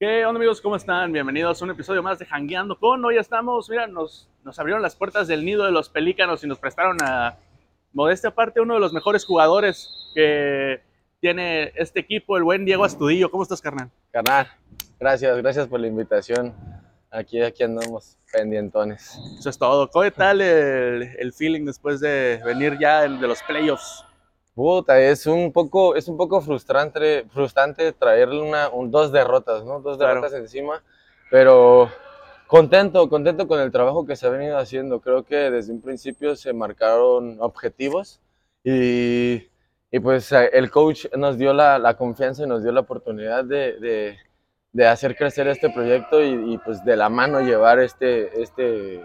[0.00, 0.62] ¿Qué onda amigos?
[0.62, 1.12] ¿Cómo están?
[1.12, 3.04] Bienvenidos a un episodio más de Hangueando con.
[3.04, 6.58] Hoy estamos, mira, nos, nos abrieron las puertas del nido de los pelícanos y nos
[6.58, 7.36] prestaron a
[7.92, 10.80] modestia aparte uno de los mejores jugadores que
[11.20, 13.30] tiene este equipo, el buen Diego Astudillo.
[13.30, 13.90] ¿Cómo estás, carnal?
[14.10, 14.48] Carnal,
[14.98, 16.54] gracias, gracias por la invitación.
[17.10, 19.18] Aquí, aquí andamos pendientones.
[19.38, 19.90] Eso es todo.
[19.90, 24.06] ¿Qué tal el, el feeling después de venir ya de los playoffs?
[24.60, 29.80] Puta, es un poco, es un poco frustrante, frustrante traerle una, un- dos derrotas, ¿no?
[29.80, 30.16] Dos Claro.
[30.16, 30.82] derrotas encima,
[31.30, 31.88] pero
[32.46, 35.00] contento, contento con el trabajo que se ha venido haciendo.
[35.00, 38.20] Creo que desde un principio se marcaron objetivos
[38.62, 39.48] y,
[39.90, 43.78] y pues el coach nos dio la, la confianza y nos dio la oportunidad de,
[43.80, 44.18] de-
[44.72, 49.00] de hacer crecer este proyecto y, y, pues de la mano llevar este, este,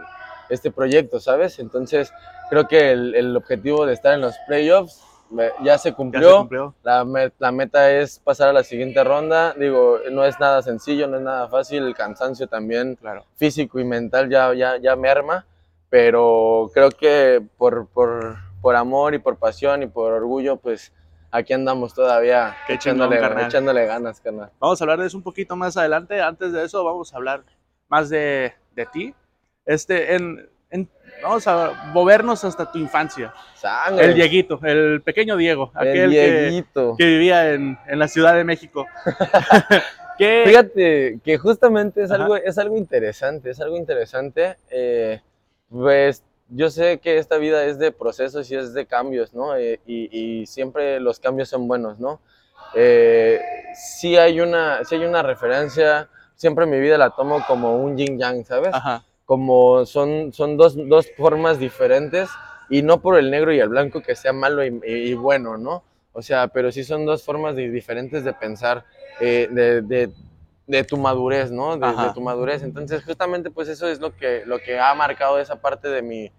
[0.50, 1.60] este proyecto, ¿sabes?
[1.60, 2.12] Entonces
[2.50, 6.30] creo que el, el objetivo de estar en los playoffs me- ya se ¿Ya cumplió.
[6.32, 6.76] se cumplió?
[6.84, 9.54] La, me- la meta es pasar a la siguiente ronda.
[9.54, 11.84] Digo, no es nada sencillo, no es nada fácil.
[11.86, 13.26] El cansancio también Claro.
[13.36, 15.46] físico y mental ya, ya, ya merma.
[15.90, 20.92] Pero creo que por, por, por amor y por pasión y por orgullo, pues
[21.32, 23.46] aquí andamos todavía Qué chingón, echándole, carnal.
[23.46, 24.52] echándole ganas, carnal.
[24.60, 26.22] Vamos a hablar de eso un poquito más adelante.
[26.22, 27.44] Antes de eso, vamos a hablar
[27.88, 29.14] más de, de ti.
[29.66, 30.90] Este, en, en-
[31.24, 33.34] vamos a movernos hasta tu infancia.
[33.56, 34.06] Sangre.
[34.06, 36.64] El Dieguito, el pequeño Diego, El aquel que,
[36.98, 38.86] que vivía en, en la Ciudad de México.
[40.18, 42.24] que, Fíjate que justamente es Ajá.
[42.24, 44.56] algo, es algo interesante, es algo interesante.
[44.70, 45.22] eh,
[45.70, 49.56] pues yo sé que esta vida es de procesos y es de cambios, ¿no?
[49.56, 52.20] Eh, y, y siempre los cambios son buenos, ¿no?
[52.76, 53.42] Eh,
[53.74, 58.20] sí, hay una, sí hay una referencia, siempre mi vida la tomo como un yin
[58.20, 58.76] yang, ¿sabes?
[58.76, 62.30] Ajá, como son, son dos, dos formas diferentes
[62.70, 65.84] y no por el negro y el blanco que sea malo y, y bueno, ¿no?
[66.14, 68.86] O sea, pero sí son dos formas de- diferentes de pensar,
[69.20, 70.10] eh, de, de-
[70.68, 71.78] de tu madurez, ¿no?
[71.78, 72.64] De tu madurez.
[72.64, 76.32] Entonces, justamente, pues eso es lo que, lo que ha marcado esa parte de mi,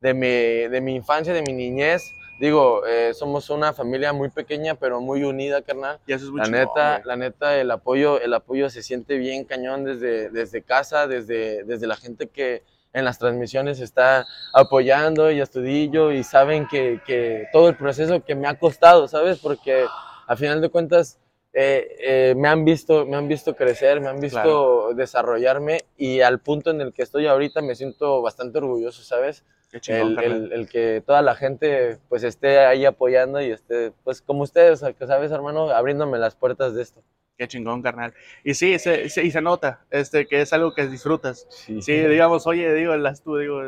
[0.00, 0.26] de mi,
[0.68, 2.02] de mi infancia, de mi niñez.
[2.40, 6.00] Digo, eh, somos una familia muy pequeña, pero muy unida, carnal.
[6.06, 9.44] y eso es muy La neta, la neta, el apoyo, el apoyo se siente bien
[9.44, 12.62] cañón desde, desde casa, desde, desde la gente que
[12.94, 18.34] en las transmisiones está apoyando y estudillo y saben que, que todo el proceso que
[18.34, 19.38] me ha costado, ¿sabes?
[19.38, 19.84] Porque
[20.26, 21.18] a final de cuentas
[21.52, 24.94] eh, eh, me han visto, me han visto crecer, me han visto Claro.
[24.94, 29.44] desarrollarme y al punto en el que estoy ahorita me siento bastante orgulloso, ¿sabes?
[29.70, 30.44] Qué chingón, el, carnal.
[30.44, 34.80] el- el que toda la gente pues esté ahí apoyando y esté, pues como ustedes,
[34.80, 37.02] sabes, hermano, abriéndome las puertas de esto.
[37.38, 38.12] Qué chingón, carnal.
[38.44, 41.46] Y sí, se, se- y se nota este, que es algo que disfrutas.
[41.50, 43.62] Sí, Sí, digamos, oye, digo, las tú, digo,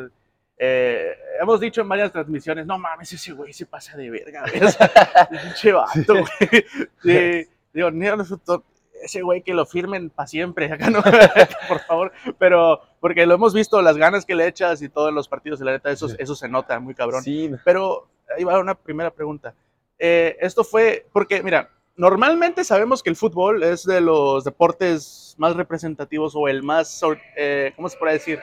[0.59, 4.45] eh, hemos dicho en varias transmisiones, no mames, ese güey se pasa de verga,
[5.31, 6.65] pinche vato, güey.
[7.03, 8.63] Sí, digo, ni a nosotros-
[9.03, 11.03] ese güey que lo firmen para siempre, acá no,
[11.69, 15.15] por favor, pero porque lo hemos visto, las ganas que le echas y todo en
[15.15, 17.23] los partidos, y la neta, eso, eso se nota muy cabrón.
[17.23, 19.55] Sí, Pero ahí va una primera pregunta.
[19.99, 25.57] Eh, esto fue, porque mira, normalmente sabemos que el fútbol es de los deportes más
[25.57, 27.01] representativos o el más,
[27.37, 28.41] eh, ¿cómo se puede decir?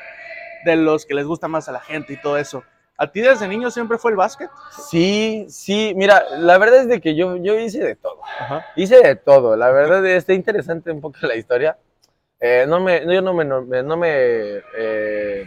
[0.65, 2.63] De los que les gusta más a la gente y todo eso.
[3.01, 4.49] ¿A ti desde niño siempre fue el básquet?
[4.89, 8.65] sí, sí, mira, la verdad es de que yo, yo hice de todo, Ajá.
[8.75, 11.77] hice de todo, la verdad está interesante un poco la historia.
[12.41, 14.09] Eh, no me, yo no me, no me, no me,
[14.77, 15.45] eh,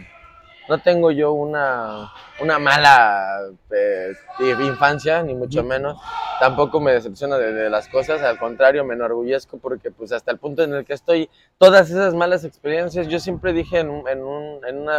[0.67, 4.13] no tengo yo una, una mala eh,
[4.59, 5.97] infancia, ni mucho menos.
[6.39, 10.39] Tampoco me decepciono de, de las cosas, al contrario, me enorgullezco porque pues hasta el
[10.39, 14.23] punto en el que estoy, todas esas malas experiencias, yo siempre dije en, un- en,
[14.23, 14.97] un- en una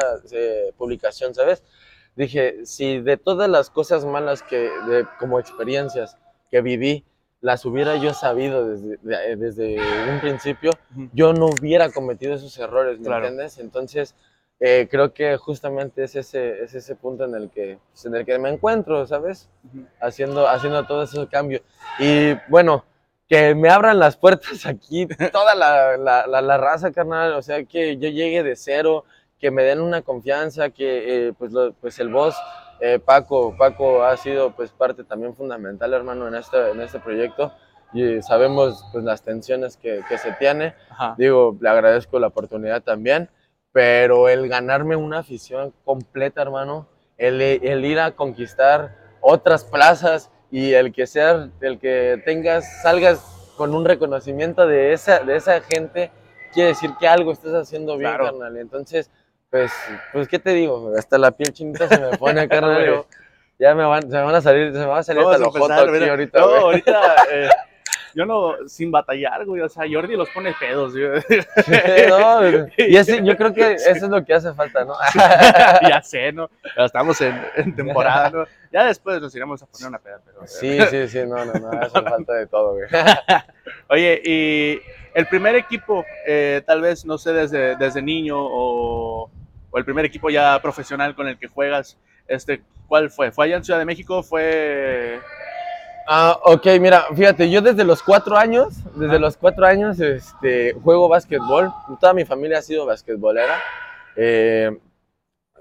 [0.77, 1.63] publicación, ¿sabes?
[2.17, 6.17] Dije, si de todas las cosas malas que, de- como experiencias
[6.51, 7.05] que viví,
[7.41, 9.77] las hubiera yo sabido desde, de- desde
[10.11, 10.71] un principio,
[11.13, 13.27] yo no hubiera cometido esos errores, ¿me Claro.
[13.27, 13.59] entiendes?
[13.59, 14.15] Entonces,
[14.61, 18.25] eh, creo que justamente es ese, es ese punto en el, que, pues, en el
[18.25, 19.51] que me encuentro, ¿sabes?
[20.01, 21.61] Haciendo, haciendo todo ese cambio.
[21.99, 22.85] Y bueno,
[23.29, 27.65] que me abran las puertas aquí, toda la, la, la, la raza, carnal, o sea,
[27.65, 29.05] que yo llegue de cero,
[29.45, 32.35] que me den una confianza, que eh, pues, lo- pues el boss,
[32.81, 37.53] eh, Paco, Paco ha sido pues parte también fundamental, hermano, en este, en este proyecto.
[37.93, 40.75] Y sabemos pues las tensiones que, que se tiene.
[40.89, 41.15] Ajá.
[41.19, 43.29] Digo, le agradezco la oportunidad también,
[43.71, 46.87] pero el ganarme una afición completa, hermano,
[47.19, 53.53] el, el ir a conquistar otras plazas y el que sea, el que tengas, salgas
[53.59, 56.11] con un reconocimiento de esa, de esa gente,
[56.55, 58.25] quiere decir que algo estás haciendo bien, Claro.
[58.25, 58.57] carnal.
[58.57, 59.11] Entonces,
[59.55, 59.73] pues,
[60.13, 60.93] pues, ¿qué te digo?
[60.99, 63.05] Hasta la piel chinita se me pone, carnal.
[63.57, 65.89] Ya me van, se me van a salir, se me va a salir hasta empezar,
[65.89, 67.49] aquí ahorita, No, ahorita, eh,
[68.17, 69.63] yo no, sin batallar, güey.
[69.63, 71.23] O sea, Jordi los pone pedos, güey.
[72.09, 74.95] no, y así, yo creo que eso es lo que hace falta, ¿no?
[75.89, 76.51] ya sé, ¿no?
[76.77, 78.47] Estamos en, en, temporada, ¿no?
[78.73, 80.49] Ya después nos iremos a poner una peda, pero.
[80.49, 82.87] Sí, sí, sí, no, no, no, hace falta de todo, güey.
[83.89, 84.81] Oye, y
[85.15, 89.31] el primer equipo, eh, tal vez, no sé, desde, desde niño o,
[89.75, 91.99] o, el primer equipo ya profesional con el que juegas,
[92.29, 93.33] este, ¿cuál fue?
[93.33, 94.23] ¿Fue allá en Ciudad de México?
[94.23, 95.21] ¿Fue...?
[96.07, 99.19] Ah, ok, mira, fíjate, yo desde los cuatro años, desde ah.
[99.19, 101.73] los cuatro años, este, juego básquetbol.
[101.99, 103.59] Toda mi familia ha sido basquetbolera.
[104.17, 104.71] Eh,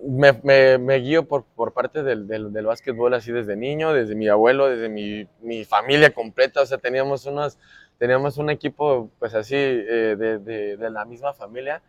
[0.01, 4.15] me, me, me, guío por, por parte del, del, del, básquetbol así desde niño, desde
[4.15, 6.61] mi abuelo, desde mi, mi familia completa.
[6.61, 7.57] O sea, teníamos unos
[7.97, 11.81] teníamos un equipo, pues así, eh, de, de, de, la misma familia,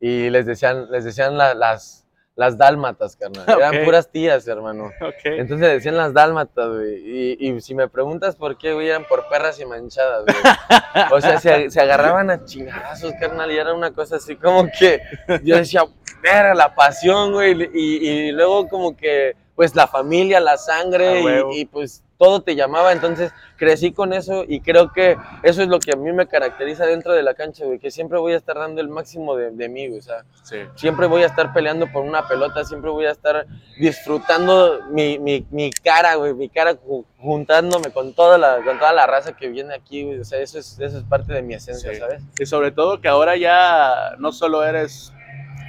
[0.00, 3.44] y les decían, les decían la, las, las dálmatas, carnal.
[3.48, 4.90] Eran puras tías, hermano.
[5.00, 5.38] Okay.
[5.38, 6.96] Entonces decían las dálmatas, güey.
[7.04, 10.36] Y, y, si me preguntas por qué, güey, eran por perras y manchadas, güey.
[11.12, 15.00] O sea, se, se agarraban a chingadazos, carnal, y era una cosa así como que
[15.42, 15.84] yo decía,
[16.22, 17.68] era la pasión, güey.
[17.74, 22.42] Y, y, luego como que, pues la familia, la sangre, ah, y, y pues todo
[22.42, 26.12] te llamaba, entonces crecí con eso y creo que eso es lo que a mí
[26.12, 29.36] me caracteriza dentro de la cancha, güey, que siempre voy a estar dando el máximo
[29.36, 30.58] de, de mí, güey, o sea, sí.
[30.74, 33.46] siempre voy a estar peleando por una pelota, siempre voy a estar
[33.78, 36.76] disfrutando mi, mi, mi cara, güey, mi cara
[37.16, 40.58] juntándome con toda la, con toda la raza que viene aquí, güey, o sea, eso
[40.58, 42.00] es, eso es parte de mi esencia, sí.
[42.00, 42.22] ¿sabes?
[42.38, 45.10] Y sobre todo que ahora ya no solo eres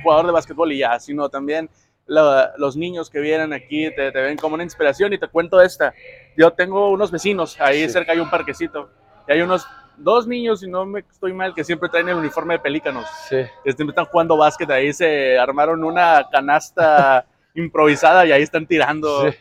[0.04, 1.69] jugador de básquetbol y ya, sino también
[2.12, 5.62] la, los niños que vienen aquí te, te, ven como una inspiración y te cuento
[5.62, 5.94] esta.
[6.38, 7.89] Yo tengo unos vecinos, ahí sí.
[7.89, 8.89] cerca hay un parquecito,
[9.28, 9.66] y hay unos
[9.98, 13.06] dos niños, si no me estoy mal, que siempre traen el uniforme de pelícanos.
[13.28, 13.44] Sí.
[13.63, 17.25] Siempre están jugando básquet, ahí se armaron una canasta
[17.56, 19.31] improvisada y ahí están tirando.
[19.31, 19.38] Sí.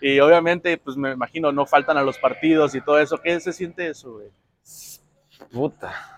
[0.00, 3.18] Y obviamente, pues me imagino, no faltan a los partidos y todo eso.
[3.18, 4.28] ¿Qué se siente eso, güey?
[5.52, 6.14] Puta.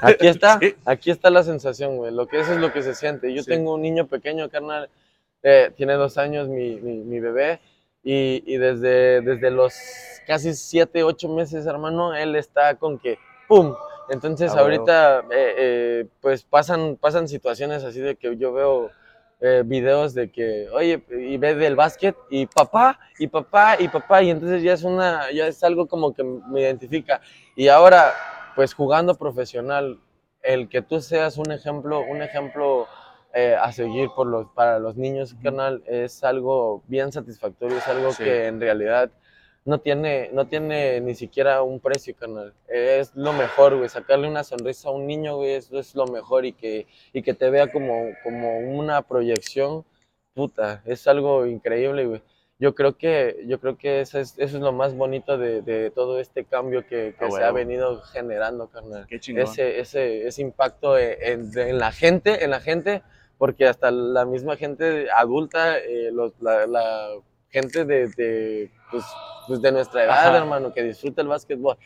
[0.00, 0.74] Aquí está, sí.
[0.84, 2.12] aquí está la sensación, güey.
[2.12, 3.32] Lo que eso es lo que se siente.
[3.32, 3.50] Yo sí.
[3.50, 4.90] tengo un niño pequeño, carnal,
[5.42, 7.60] eh, tiene dos años, mi, mi, mi bebé,
[8.08, 9.74] y, y, desde, desde los
[10.28, 13.18] casi siete, ocho meses, hermano, él está con que,
[13.48, 13.74] ¡pum!
[14.08, 15.34] Entonces ah, ahorita, bueno.
[15.34, 18.90] eh, eh, pues pasan, pasan situaciones así de que yo veo
[19.40, 24.22] eh, videos de que, oye, y ve del básquet, y papá, y papá, y papá,
[24.22, 27.20] y entonces ya es una, ya es algo como que me identifica.
[27.56, 28.14] Y ahora
[28.54, 29.98] pues jugando profesional,
[30.42, 32.86] el que tú seas un ejemplo, un ejemplo
[33.38, 38.12] eh, a seguir por los, para los niños, carnal, es algo bien satisfactorio, es algo
[38.12, 38.24] sí.
[38.24, 39.10] que en realidad
[39.64, 42.54] no tiene, no tiene ni siquiera un precio, carnal.
[42.66, 46.46] Es lo mejor, güey, sacarle una sonrisa a un niño, güey, eso es lo mejor
[46.46, 49.84] y que, y que te vea como, como una proyección,
[50.34, 52.22] puta, es algo increíble, güey
[52.58, 55.90] yo creo que, yo creo que eso es, eso es lo más bonito de, de
[55.90, 57.36] todo este cambio que, que ah, bueno.
[57.36, 59.06] se ha venido generando, carnal.
[59.08, 59.44] Qué chingón.
[59.44, 63.02] Ese, ese, ese impacto en, en, la gente, en la gente,
[63.38, 67.08] porque hasta la misma gente adulta, eh, los, la, la,
[67.50, 69.04] gente de, de, pues,
[69.46, 70.36] pues de nuestra edad, Ajá.
[70.36, 71.76] hermano, que disfruta el básquetbol,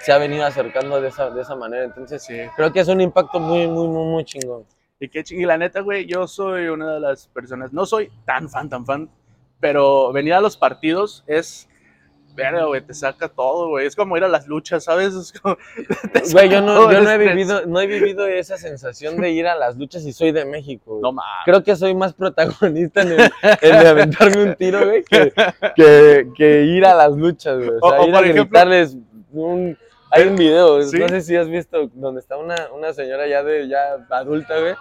[0.00, 1.84] se ha venido acercando de esa, de esa manera.
[1.84, 2.38] Entonces, sí.
[2.54, 4.64] creo que es un impacto muy, muy, muy, muy chingón.
[5.00, 5.42] Y qué chingón.
[5.42, 8.86] Y la neta, güey, yo soy una de las personas, no soy tan fan, tan
[8.86, 9.10] fan
[9.60, 11.68] pero venir a los partidos es,
[12.36, 13.86] verga, güey, te saca todo, güey.
[13.86, 15.14] Es como ir a las luchas, ¿sabes?
[15.14, 15.56] Es como,
[16.32, 19.56] güey, yo, no, yo no, he vivido, no he vivido esa sensación de ir a
[19.56, 21.00] las luchas y soy de México.
[21.02, 21.44] No mames.
[21.44, 25.32] Creo que soy más protagonista en el, en de aventarme un tiro, güey, que,
[25.74, 27.78] que, que, ir a las luchas, güey.
[27.80, 28.96] O sea, o, ir a gritarles
[29.32, 29.76] un...
[30.08, 30.98] Hay un video, ¿Sí?
[30.98, 34.72] no sé si has visto, donde está una, una señora ya de ya adulta, güey.
[34.72, 34.76] ¡Hijo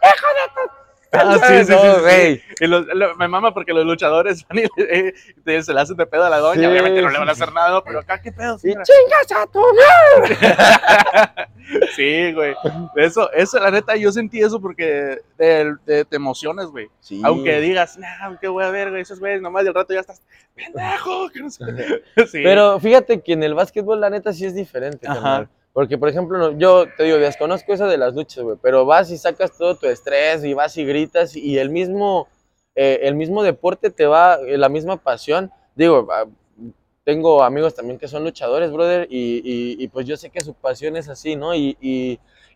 [0.00, 3.84] de tu Ah, sí, sí, no, sí, sí, Y los, lo, me mama porque los
[3.84, 6.60] luchadores van y eh, se le hacen de pedo a la doña.
[6.60, 8.58] Sí, Obviamente no le van a hacer nada, pero acá, ¿qué pedo?
[8.58, 8.82] Señora?
[8.82, 9.62] ¡Y chingas a tu
[10.18, 11.48] madre!
[11.96, 12.54] sí, güey.
[12.96, 16.88] Eso, eso, la neta, yo sentí eso porque te, te, te emocionas, güey.
[17.00, 17.22] Sí.
[17.24, 19.02] Aunque digas, nah, ¿qué voy a ver, güey?
[19.02, 20.22] Esos güeyes, nomás del rato ya estás,
[20.54, 21.30] pendejo.
[21.30, 21.64] Que no sé.
[22.26, 22.40] sí.
[22.42, 25.06] Pero fíjate que en el básquetbol, la neta, sí es diferente.
[25.08, 25.48] Ajá.
[25.78, 29.16] Porque, por ejemplo, yo te digo, desconozco eso de las luchas, güey, pero vas y
[29.16, 32.26] sacas todo tu estrés y vas y gritas y el mismo,
[32.74, 35.52] eh, el mismo deporte te va, eh, la misma pasión.
[35.76, 36.24] Digo, ah,
[37.04, 40.52] tengo amigos también que son luchadores, brother, y, y, y pues yo sé que su
[40.52, 41.54] pasión es así, ¿no?
[41.54, 41.76] Y,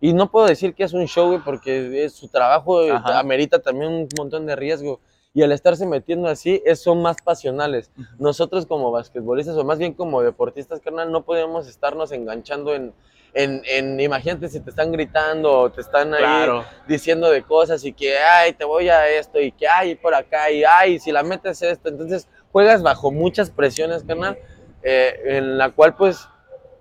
[0.00, 3.20] y no puedo decir que es un show, güey, porque es, su trabajo eh, Ajá.
[3.20, 4.98] amerita también un montón de riesgo
[5.32, 7.92] y al estarse metiendo así es, son más pasionales.
[8.18, 12.92] Nosotros como basquetbolistas o más bien como deportistas, carnal, no podemos estarnos enganchando en,
[13.34, 16.64] en, en, imagínate si te están gritando o te están ahí claro.
[16.86, 20.50] diciendo de cosas y que, ay, te voy a esto y que, ay, por acá
[20.50, 21.88] y, ay, si la metes esto.
[21.88, 24.38] Entonces juegas bajo muchas presiones, carnal,
[24.82, 26.28] eh, en la cual pues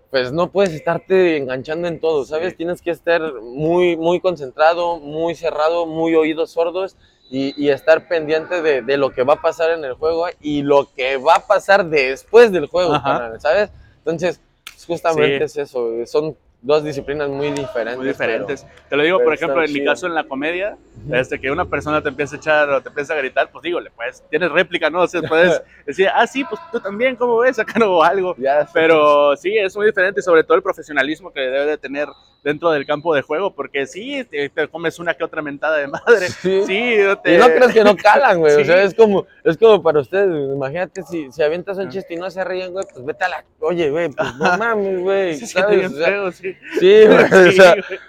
[0.10, 2.52] pues no puedes estarte enganchando en todo, ¿sabes?
[2.52, 2.58] Sí.
[2.58, 6.98] Tienes que estar muy, muy concentrado, muy cerrado, muy oídos sordos
[7.30, 10.64] y, y estar pendiente de, de lo que va a pasar en el juego y
[10.64, 13.70] lo que va a pasar después del juego, carnal, ¿sabes?
[14.00, 14.42] Entonces,
[14.86, 15.60] justamente Sí.
[15.62, 17.98] es eso, son dos disciplinas muy diferentes.
[17.98, 18.66] muy diferentes.
[18.90, 19.92] Te lo digo, por ejemplo, en mi chido.
[19.92, 23.14] caso en la comedia, desde que una persona te empieza a echar o te empieza
[23.14, 25.02] a gritar, pues dígole, pues tienes réplica, ¿no?
[25.02, 27.60] O sea, puedes decir, ah, sí, pues tú también, ¿cómo ves?
[27.60, 28.36] Acá no o algo.
[28.36, 28.44] pero...
[28.46, 32.08] Ya, Pero sí, es muy diferente, y sobre todo el profesionalismo que debe de tener
[32.44, 35.88] dentro del campo de juego, porque sí, te, te comes una que otra mentada de
[35.88, 36.28] madre.
[36.42, 36.64] Sí.
[36.66, 38.52] Sí, te- Y no crees que no calan, güey.
[38.56, 38.62] Sí.
[38.62, 40.28] O sea, es como, es como para ustedes.
[40.30, 40.52] güey.
[40.56, 43.46] Imagínate si, si avientas un chiste y no se ríen, güey, pues vete a la.
[43.60, 45.36] Oye, güey, pues no mames, güey.
[45.36, 45.78] se siente ¿sabes?
[45.80, 46.56] bien O sea, feo, sí.
[46.80, 47.50] sí, güey.
[47.50, 48.00] o sea, güey.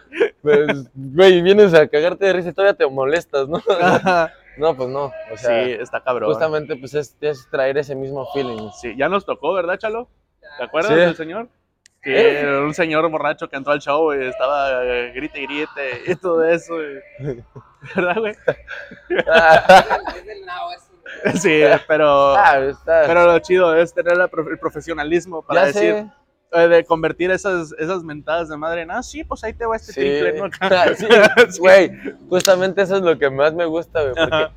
[0.43, 3.61] Pues, güey, vienes a cagarte de risa y todavía te molestas, ¿no?
[4.59, 5.05] No, pues no.
[5.33, 6.29] O sea, sí, está cabrón.
[6.29, 8.69] justamente, pues es, es traer ese mismo feeling.
[8.79, 10.11] Sí, ya nos tocó, ¿verdad, Chalo?
[10.59, 10.99] ¿Te acuerdas Sí.
[10.99, 11.49] del señor?
[12.03, 12.59] Que ¿Eh?
[12.61, 16.45] un señor borracho que entró al show y estaba eh, grite y grite y todo
[16.45, 16.75] eso.
[16.83, 17.01] y-
[17.97, 18.35] ¿Verdad, güey?
[21.35, 23.05] Sí, pero, ah, está.
[23.07, 26.11] pero lo chido es tener la prof- el profesionalismo para ya decir, sé.
[26.53, 29.77] Eh, de convertir esas, esas mentadas de madre en, ah, sí, pues ahí te va
[29.77, 30.01] este Sí.
[30.01, 30.51] triple, ¿no?
[31.51, 31.91] Sí, güey,
[32.29, 34.49] justamente eso es lo que más me gusta, güey, porque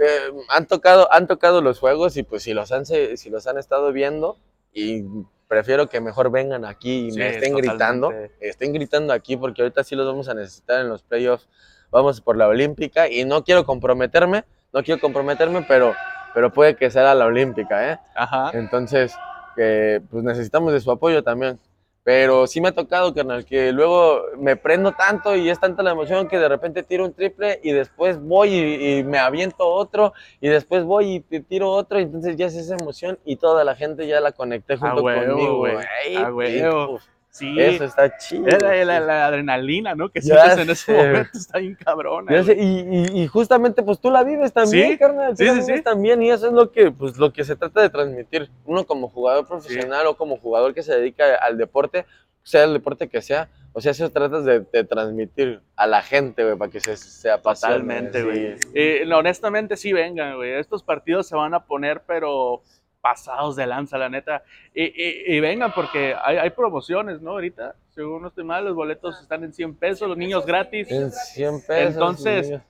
[0.00, 3.58] eh, han tocado han tocado los juegos y pues si los han si los han
[3.58, 4.38] estado viendo
[4.72, 5.04] y
[5.46, 8.48] prefiero que mejor vengan aquí y Sí, me estén gritando, totalmente.
[8.48, 11.48] estén gritando aquí porque ahorita sí los vamos a necesitar en los playoffs.
[11.90, 15.94] Vamos por la olímpica y no quiero comprometerme, no quiero comprometerme, pero
[16.34, 17.98] pero puede que sea la olímpica, ¿eh?
[18.16, 18.50] Ajá.
[18.54, 19.14] Entonces,
[19.54, 21.58] que, pues necesitamos de su apoyo también.
[22.04, 25.92] Pero sí me ha tocado, carnal, que luego me prendo tanto y es tanta la
[25.92, 30.12] emoción que de repente tiro un triple y después voy y, y me aviento otro
[30.38, 33.64] y después voy y te tiro otro y entonces ya es esa emoción y toda
[33.64, 35.74] la gente ya la conecté junto huevo, conmigo, güey.
[35.74, 36.16] güey.
[36.16, 36.94] A huevo.
[36.96, 37.52] Uf, Sí.
[37.58, 38.46] Eso está chido.
[38.46, 39.06] Es la, la- sí.
[39.06, 40.08] la adrenalina, ¿no?
[40.08, 42.32] Que sientes en ese momento está bien cabrona.
[42.40, 45.36] Y, y- y justamente pues tú la vives también, Sí, carnal.
[45.36, 45.82] sí, sí, sí.
[45.82, 48.48] también y eso es lo que, pues, lo que se trata de transmitir.
[48.64, 52.06] Uno como jugador profesional o como jugador que se dedica al deporte,
[52.44, 56.44] sea el deporte que sea, o sea, eso tratas de, de transmitir a la gente,
[56.44, 58.24] güey, para que se, se apasione, Totalmente, sí.
[58.24, 58.54] güey.
[58.74, 60.52] Eh, no, honestamente, sí vengan, güey.
[60.52, 62.62] Estos partidos se van a poner, pero
[63.04, 64.42] pasados de lanza, la neta.
[64.74, 67.32] Y, y- y vengan, porque hay, hay promociones, ¿no?
[67.32, 70.90] Ahorita, según no estoy mal, los boletos están en 100 pesos, los niños gratis.
[70.90, 71.92] En 100 pesos.
[71.92, 72.60] Entonces.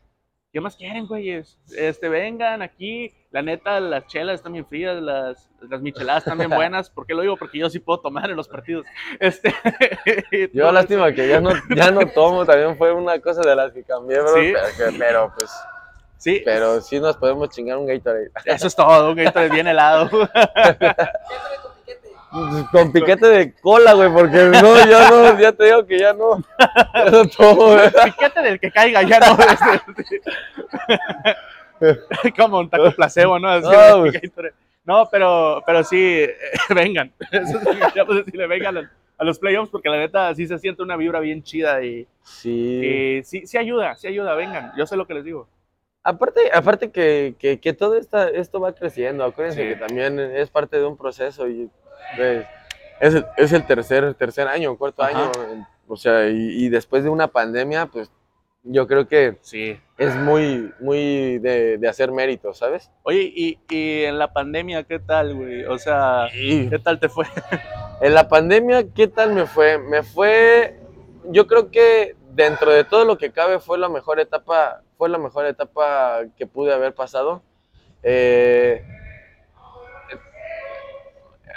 [0.52, 1.58] ¿Qué más quieren, güeyes?
[1.76, 3.12] Este, vengan aquí.
[3.32, 6.90] La neta, las chelas están bien frías, las, las micheladas están bien buenas.
[6.90, 7.36] ¿Por qué lo digo?
[7.36, 8.86] Porque yo sí puedo tomar en los partidos.
[9.18, 9.52] Este,
[10.52, 13.82] Yo lástima que ya no, ya no tomo, también fue una cosa de las que
[13.82, 14.52] cambié, bro, Sí.
[14.78, 15.50] pero, pero, pues,
[16.24, 18.30] Sí, pero sí nos podemos chingar un Gatorade.
[18.46, 19.10] eso es todo.
[19.10, 20.08] Un Gatorade bien helado.
[22.72, 23.26] Con piquete.
[23.28, 26.42] De cola, güey, porque no, ya no, ya te digo que ya no,
[26.94, 27.90] ya no tomo, güey.
[28.06, 29.36] Piquete del que caiga, ya no.
[32.36, 33.48] Como un taco placebo, ¿no?
[33.50, 34.22] Así, No, un pues.
[34.86, 36.34] No, pero, pero sí, eh,
[36.74, 37.12] vengan.
[37.30, 40.46] Eso es lo que queríamos decirle, vengan a, a los playoffs porque la neta sí
[40.46, 43.18] se siente una vibra bien chida y, Sí.
[43.20, 44.72] y sí, sí ayuda, sí ayuda, vengan.
[44.76, 45.46] Yo sé lo que les digo.
[46.04, 49.68] Aparte, aparte que, que, que todo esta, esto va creciendo, acuérdense Sí.
[49.68, 51.70] que también es parte de un proceso y
[52.14, 52.44] pues,
[53.00, 55.18] es, el, es el tercer, tercer año, cuarto Ajá.
[55.18, 55.32] año,
[55.88, 58.10] o sea, y, y después de una pandemia, pues
[58.64, 59.80] yo creo que Sí.
[59.96, 62.90] es muy, muy de, de hacer mérito, ¿sabes?
[63.02, 65.64] Oye, y, y en la pandemia, ¿qué tal, güey?
[65.64, 67.24] O sea, ¿qué tal te fue?
[68.02, 69.78] en la pandemia, ¿qué tal me fue?
[69.78, 70.78] Me fue,
[71.30, 75.18] yo creo que dentro de todo lo que cabe fue la mejor etapa, fue la
[75.18, 77.42] mejor etapa que pude haber pasado.
[78.02, 78.84] Eh,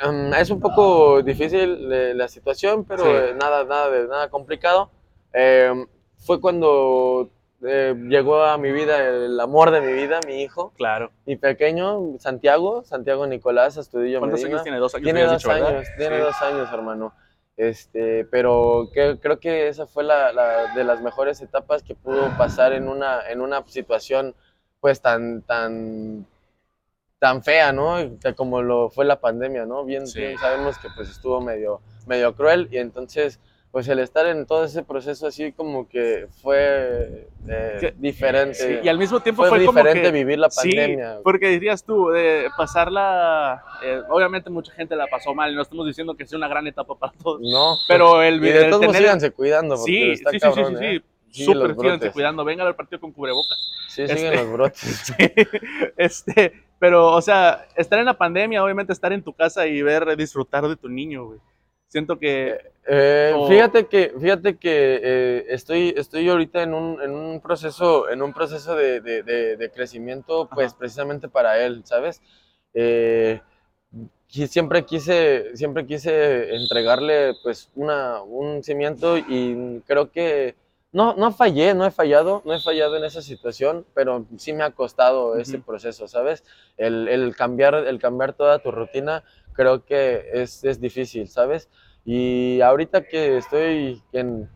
[0.03, 3.09] em, es un poco difícil eh, la situación, pero Sí.
[3.11, 4.91] eh, nada, nada, de, nada complicado.
[5.33, 7.29] Em, fue cuando
[7.63, 11.11] eh, llegó a mi vida el amor de mi vida, mi hijo, Claro.
[11.25, 14.57] mi pequeño Santiago, Santiago Nicolás Astudillo ¿Cuántos Medina.
[14.57, 14.77] años tiene?
[14.77, 15.03] ¿Dos años?
[15.03, 16.21] Tiene dos años, tiene Sí.
[16.21, 17.13] dos años, hermano.
[17.57, 22.29] Este, pero que- creo que esa fue la, la- de las mejores etapas que pudo
[22.37, 24.35] pasar en una, en una situación
[24.79, 26.27] pues tan, tan,
[27.19, 27.95] tan fea, ¿no?
[28.35, 29.83] Como lo fue la pandemia, ¿no?
[29.83, 30.19] Bien, Sí.
[30.19, 33.39] bien sabemos que pues estuvo medio, medio cruel y entonces
[33.71, 38.53] pues el estar en todo ese proceso así como que fue eh, diferente.
[38.55, 40.11] Sí, y al mismo tiempo fue, fue, como diferente que...
[40.11, 41.19] vivir la pandemia.
[41.23, 46.15] porque dirías tú, de pasarla, eh, obviamente mucha gente la pasó mal, no estamos diciendo
[46.15, 47.75] que sea una gran etapa para todos, No.
[47.87, 50.63] pero el, y de todos modos tener- síganse cuidando porque Sí, está sí, sí, sí,
[50.77, 51.01] sí, ¿eh?
[51.29, 53.57] sí, súper síganse cuidando, vengan al partido con cubrebocas.
[53.89, 54.79] Sí, Este- siguen los brotes.
[55.17, 55.33] Sí,
[55.97, 60.15] este, pero, o sea, estar en la pandemia, obviamente estar en tu casa y ver,
[60.15, 61.39] disfrutar de tu niño, güey.
[61.87, 62.57] Siento que,
[62.89, 68.09] Eh, O- Fíjate que, fíjate que eh, estoy, estoy ahorita en un, en un proceso,
[68.09, 70.79] en un proceso de, de- de- de crecimiento, pues Ajá.
[70.79, 72.21] precisamente para él, ¿sabes?
[72.73, 73.41] Eh,
[74.29, 80.55] siempre quise, siempre quise entregarle pues una, un cimiento y creo que
[80.93, 84.63] no, no fallé, no he fallado, no he fallado en esa situación, pero sí me
[84.63, 85.65] ha costado ese Ujú.
[85.65, 86.43] proceso, ¿sabes?
[86.77, 91.67] El, el cambiar, el cambiar toda tu rutina creo que es, es difícil, ¿sabes?
[92.09, 94.49] Y ahorita que estoy en,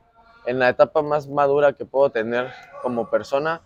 [0.45, 2.47] en la etapa más madura que puedo tener
[2.81, 3.59] como persona,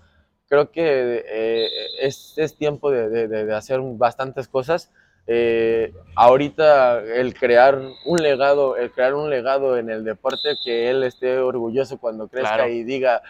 [0.49, 1.69] creo que eh,
[2.01, 4.91] es, es tiempo de, de- hacer bastantes cosas.
[5.27, 11.03] Eh, ahorita el crear un legado, el crear un legado en el deporte que él
[11.03, 12.69] esté orgulloso cuando crezca Claro.
[12.69, 13.21] y diga,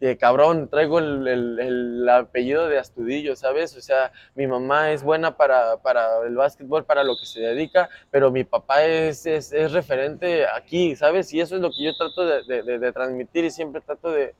[0.00, 3.76] que cabrón, traigo el, el- el apellido de Astudillo, ¿sabes?
[3.76, 7.88] O sea, mi mamá es buena para, para el básquetbol, para lo que se dedica,
[8.10, 11.32] pero mi papá es, es, es referente aquí, ¿sabes?
[11.34, 14.10] Y eso es lo que yo trato de, de- de- de transmitir y siempre trato
[14.12, 14.34] de,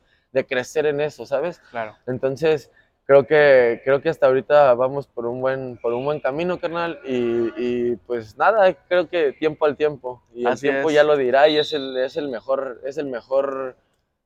[0.47, 1.61] crecer en eso, ¿sabes?
[1.71, 2.71] claro, Entonces,
[3.07, 7.01] creo que, creo que hasta ahorita vamos por un buen, por un buen camino, carnal,
[7.05, 7.49] y,
[7.93, 10.95] y, pues nada, creo que tiempo al tiempo, y el Así tiempo es.
[10.95, 13.77] ya lo dirá, y es el, es el mejor, es el mejor,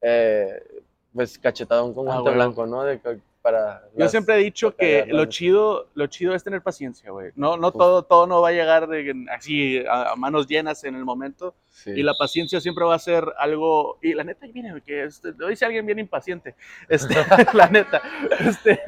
[0.03, 0.63] eh,
[1.15, 2.37] pues cachetadón con Ah, guante huevo.
[2.37, 2.83] blanco, ¿no?
[2.85, 2.99] De,
[3.43, 7.33] para Yo las- siempre he dicho que lo chido, lo chido es tener paciencia, güey.
[7.35, 7.75] No, no Uf.
[7.75, 11.55] todo, todo no va a llegar de, así a, a manos llenas en el momento.
[11.69, 11.91] Sí.
[11.91, 13.99] Y la paciencia siempre va a ser algo.
[14.01, 16.55] Y la neta, ahí viene, güey, que este, lo dice alguien bien impaciente.
[16.89, 17.15] Este,
[17.55, 18.01] la neta.
[18.39, 18.79] Este,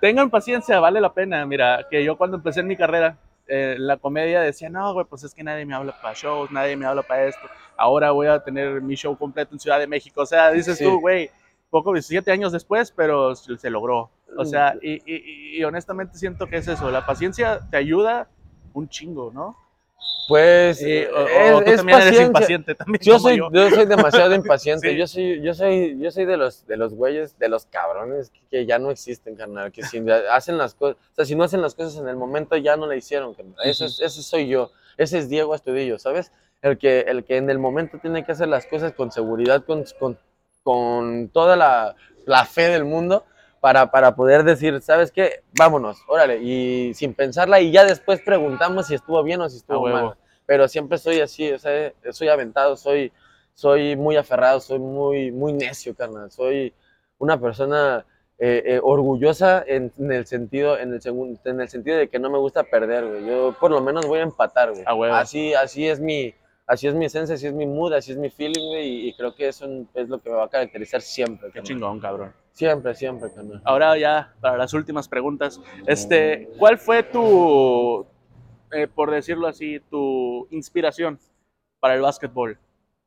[0.00, 1.46] tengan paciencia, vale la pena.
[1.46, 3.16] Mira, que yo cuando empecé en mi carrera,
[3.46, 6.76] eh, la comedia decía, no, güey, pues es que nadie me habla para shows, nadie
[6.76, 7.48] me habla para esto.
[7.78, 10.20] Ahora voy a tener mi show completo en Ciudad de México.
[10.20, 10.84] O sea, dices Sí.
[10.84, 11.30] tú, güey,
[11.70, 14.10] poco, 17 años después, pero se logró.
[14.36, 14.46] O Mm.
[14.46, 16.90] sea, y, y- y honestamente siento que es eso.
[16.90, 18.28] La paciencia te ayuda
[18.74, 19.56] un chingo, ¿no?
[20.28, 23.00] Pues Y- o, tú es también eres impaciente también.
[23.02, 23.50] Yo soy, yo.
[23.52, 24.88] yo soy demasiado impaciente.
[24.92, 24.96] Sí.
[24.96, 28.40] Yo soy, yo soy, yo soy de los, de los güeyes, de los cabrones que,
[28.50, 29.72] que ya no existen, carnal.
[29.72, 29.98] Que si
[30.30, 32.86] hacen las cosas, o sea, si no hacen las cosas en el momento, ya no
[32.86, 33.56] la hicieron, carnal.
[33.64, 34.70] Es- ese soy yo.
[34.96, 36.30] Ese es Diego Astudillo, ¿sabes?
[36.62, 39.84] El que, el que en el momento tiene que hacer las cosas con seguridad, con,
[39.98, 40.18] con,
[40.62, 41.96] con toda la,
[42.26, 43.24] la fe del mundo.
[43.60, 45.42] Para, para poder decir, ¿sabes qué?
[45.52, 49.86] Vámonos, órale, y sin pensarla, y ya después preguntamos si estuvo bien o si estuvo
[49.86, 50.16] mal
[50.50, 53.12] pero siempre soy así, o sea, soy aventado, soy,
[53.54, 56.28] soy muy aferrado, soy muy, muy necio, carnal.
[56.32, 56.74] Soy
[57.18, 58.04] una persona
[58.36, 61.00] eh, eh, orgullosa en, en el sentido, en el
[61.44, 63.26] en el sentido de que no me gusta perder, güey.
[63.28, 64.82] Yo por lo menos voy a empatar, güey.
[65.12, 66.34] Así, así es mi,
[66.70, 69.34] así es mi esencia, así es mi mood, así es mi feeling, güey, y, creo
[69.34, 72.32] que eso es lo que me va a caracterizar siempre, Qué chingón, cabrón.
[72.52, 73.60] Siempre, siempre, carnal.
[73.64, 78.06] Ahora ya, para las últimas preguntas, este, ¿cuál fue tu,
[78.70, 81.18] eh, por decirlo así, tu inspiración
[81.80, 82.56] para el básquetbol?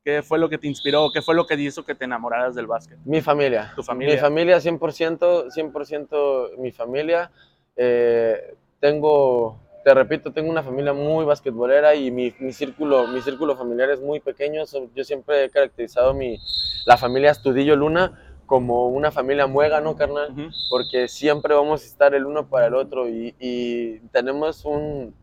[0.04, 1.08] ¿Qué fue lo que te inspiró?
[1.14, 2.98] ¿Qué fue lo que hizo que te enamoraras del básquet?
[3.06, 3.72] Mi familia.
[3.74, 4.14] Tu familia.
[4.14, 7.30] Mi familia, 100%, 100% mi familia.
[7.74, 13.54] Eh, tengo, te repito, tengo una familia muy basquetbolera y mi, mi círculo, mi círculo
[13.54, 14.62] familiar es muy pequeño.
[14.94, 16.38] Yo siempre he caracterizado mi,
[16.86, 20.50] la familia Astudillo Luna como una familia muégano, carnal Ujú.
[20.70, 25.14] porque siempre vamos a estar el uno para el otro y, y tenemos un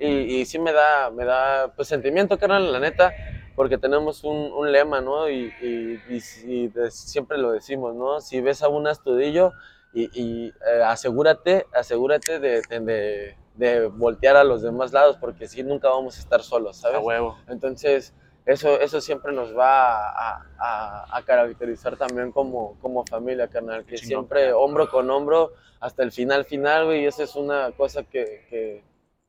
[0.00, 3.12] y, y sí me da me da pues sentimiento carnal la neta
[3.56, 8.62] porque tenemos un, un lema no y, y- de- siempre lo decimos no si ves
[8.62, 9.52] a un astudillo
[9.92, 15.48] y, y, eh, asegúrate asegúrate de, de- de- de voltear a los demás lados porque
[15.48, 17.36] si nunca vamos a estar solos A sabes huevo.
[17.48, 18.14] entonces,
[18.46, 23.84] eso, eso siempre nos va a, a- a caracterizar también como, como familia, carnal.
[23.84, 24.08] Que chingón.
[24.26, 27.02] siempre hombro con hombro hasta el final, final, güey.
[27.02, 28.82] Y eso es una cosa que, que,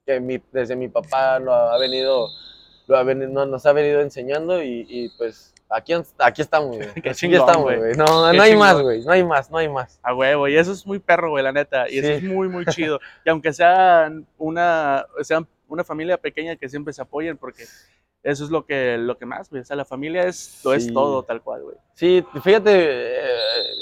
[0.06, 2.28] que mi- desde mi papá lo ha venido,
[2.88, 6.89] lo ha venido, no- nos ha venido enseñando y, y, pues aquí, aquí estamos, güey.
[7.01, 7.95] Qué Aquí chingón, estamos, güey.
[7.95, 8.58] No, Qué no hay chingón.
[8.60, 9.01] más, güey.
[9.03, 9.99] No hay más, no hay más.
[10.03, 11.89] A huevo, y eso es muy perro, güey, la neta.
[11.89, 12.13] Y eso Sí.
[12.13, 12.99] es muy, muy chido.
[13.25, 17.63] Y aunque sean una, sean una familia pequeña que siempre se apoyen, porque
[18.21, 19.62] eso es lo que, lo que más, güey.
[19.62, 20.93] O sea, la familia es, lo es Sí.
[20.93, 21.75] todo, tal cual, güey.
[21.93, 23.19] Sí, fíjate, eh,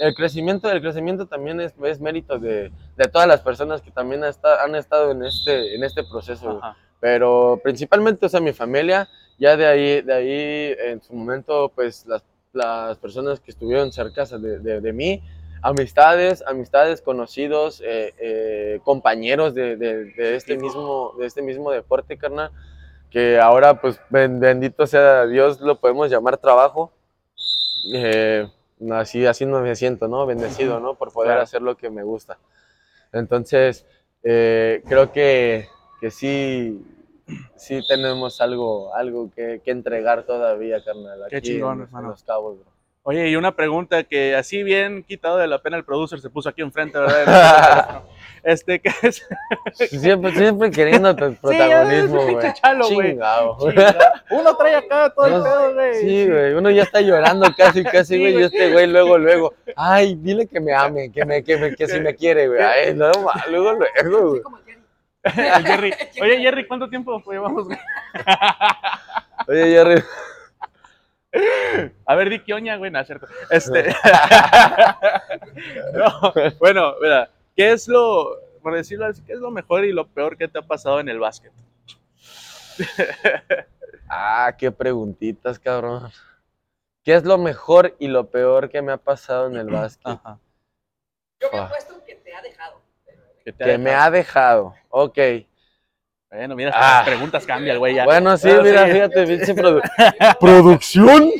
[0.01, 4.23] el crecimiento, el crecimiento también es, es mérito de, de todas las personas que también
[4.23, 6.59] ha esta- han estado en este, en este proceso.
[6.99, 12.05] Pero principalmente, o sea, mi familia, ya de ahí, de ahí en su momento, pues
[12.05, 12.23] las,
[12.53, 15.21] las personas que estuvieron cerca de, de, de mí,
[15.61, 22.17] amistades, amistades, conocidos, eh, eh, compañeros de, de, de este mismo, de este mismo deporte,
[22.17, 22.51] carnal,
[23.09, 26.91] que ahora, pues, ben- bendito sea Dios, lo podemos llamar trabajo.
[27.93, 28.47] Eh,
[28.91, 30.25] así, así me siento, ¿no?
[30.25, 30.95] Bendecido, ¿no?
[30.95, 31.41] Por poder Claro.
[31.43, 32.37] hacer lo que me gusta.
[33.13, 33.85] Entonces,
[34.23, 35.67] eh, creo que,
[36.01, 36.81] que sí,
[37.55, 41.19] sí tenemos algo, algo que, que entregar todavía, carnal.
[41.29, 42.09] Qué aquí chingón, en- en hermano.
[42.09, 42.77] Los Cabos, bro.
[43.03, 46.49] Oye, y una pregunta que así bien quitado de la pena el producer se puso
[46.49, 48.01] aquí enfrente, ¿verdad?
[48.43, 49.25] este, ¿qué es?
[49.75, 52.27] Siempre, siempre queriendo tu protagonismo, güey.
[52.39, 53.11] pinche chalo, güey.
[53.11, 53.57] Chingado.
[54.31, 55.93] Uno trae acá todo el pedo, güey.
[56.01, 60.15] Sí, güey, uno ya está llorando casi, casi, güey, y este güey luego, luego, ay,
[60.15, 63.09] dile que me ame, que me, que me, que si me quiere, güey, ay, no,
[63.49, 63.71] luego,
[64.03, 64.41] luego, güey.
[65.35, 65.93] El Jerry.
[66.21, 67.67] Oye, Jerry, ¿cuánto tiempo llevamos?
[69.47, 70.03] Oye, Jerry,
[72.05, 73.27] A ver, di qué oña, güey, no, cierto.
[73.49, 73.93] Este.
[75.93, 80.07] No, bueno, mira, ¿qué es lo, por decirlo así, qué es lo mejor y lo
[80.07, 81.51] peor que te ha pasado en el básquet?
[84.09, 86.11] ah, qué preguntitas, cabrón.
[87.03, 90.19] ¿Qué es lo mejor y lo peor que me ha pasado en el básquet?
[90.23, 90.39] Ajá.
[91.39, 92.76] Yo me apuesto que te ha dejado.
[93.47, 95.17] Que, te Que me ha dejado, ok.
[96.29, 96.95] Bueno, mira, Ah.
[96.97, 98.03] las preguntas cambian, güey, ya.
[98.03, 98.91] Bueno, sí, Pero mira, sí.
[98.91, 101.31] fíjate, pinche produ- ¿Producción?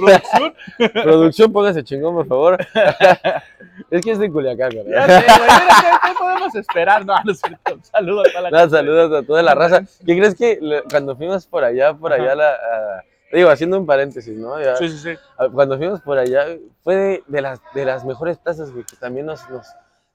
[1.04, 2.58] Producción, póngase chingón, por favor.
[3.91, 5.20] es que es de Culiacán, Ya ¿verdad?
[5.20, 7.06] sé, güey, mira, ¿qué, qué podemos esperar?
[7.06, 7.74] No, no es cierto.
[7.76, 8.76] Un saludo a toda la gente.
[8.78, 9.82] saludos a toda la raza.
[10.06, 13.86] ¿Qué crees que le- cuando fuimos por allá, por allá, la, a- digo, haciendo un
[13.86, 14.58] paréntesis, ¿no?
[14.63, 15.20] Ya, Sí, sí, sí.
[15.38, 16.46] a- Cuando fuimos por allá,
[16.86, 19.67] fue de, de las, de las mejores plazas, güey, que también nos, nos,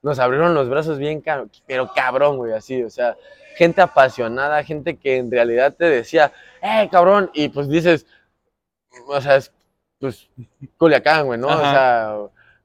[0.03, 1.23] nos abrieron los brazos bien,
[1.67, 3.17] pero cabrón, güey, así, o sea,
[3.57, 7.31] gente apasionada, gente que en realidad te decía, ¡eh, cabrón!
[7.35, 8.07] Y pues dices,
[9.07, 9.53] o sea, es,
[10.01, 10.29] pues,
[10.77, 11.49] Culiacán, güey, ¿no?
[11.49, 12.17] O sea,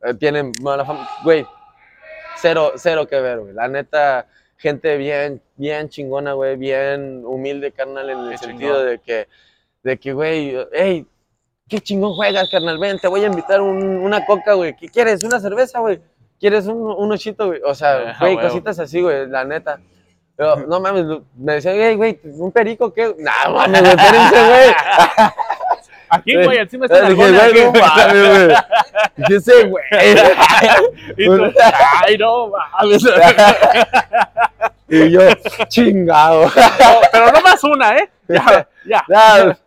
[0.04, 1.46] eh, tienen mala fama, güey,
[2.38, 8.10] cero, cero que ver, güey, la neta, gente bien, bien chingona, güey, bien humilde, carnal,
[8.10, 8.90] en el Qué sentido chingón.
[8.90, 9.28] de que,
[9.84, 11.06] de que, güey, hey,
[11.70, 15.24] qué chingón juegas, carnal, ven, te voy a invitar un- una coca, güey, ¿qué quieres?
[15.24, 16.00] ¿Una cerveza, güey?
[16.40, 17.62] ¿Quieres un, un ochito, güey?
[17.66, 19.80] O sea, güey, cositas así, güey, la neta.
[20.36, 23.16] Pero, no mames, me decían, hey, güey, ¿un perico qué?
[23.18, 24.76] No mames, güey, espérense, güey.
[26.10, 29.36] Aquí, güey, encima está la güey, no mames, güey.
[29.36, 29.84] Ese, güey.
[31.18, 31.52] Y tú,
[32.06, 33.04] ay, no, mames.
[34.90, 35.20] Y yo,
[35.68, 36.44] chingado.
[36.46, 38.10] No, pero no más una, ¿eh?
[38.30, 39.04] Ya, ya.
[39.10, 39.58] No,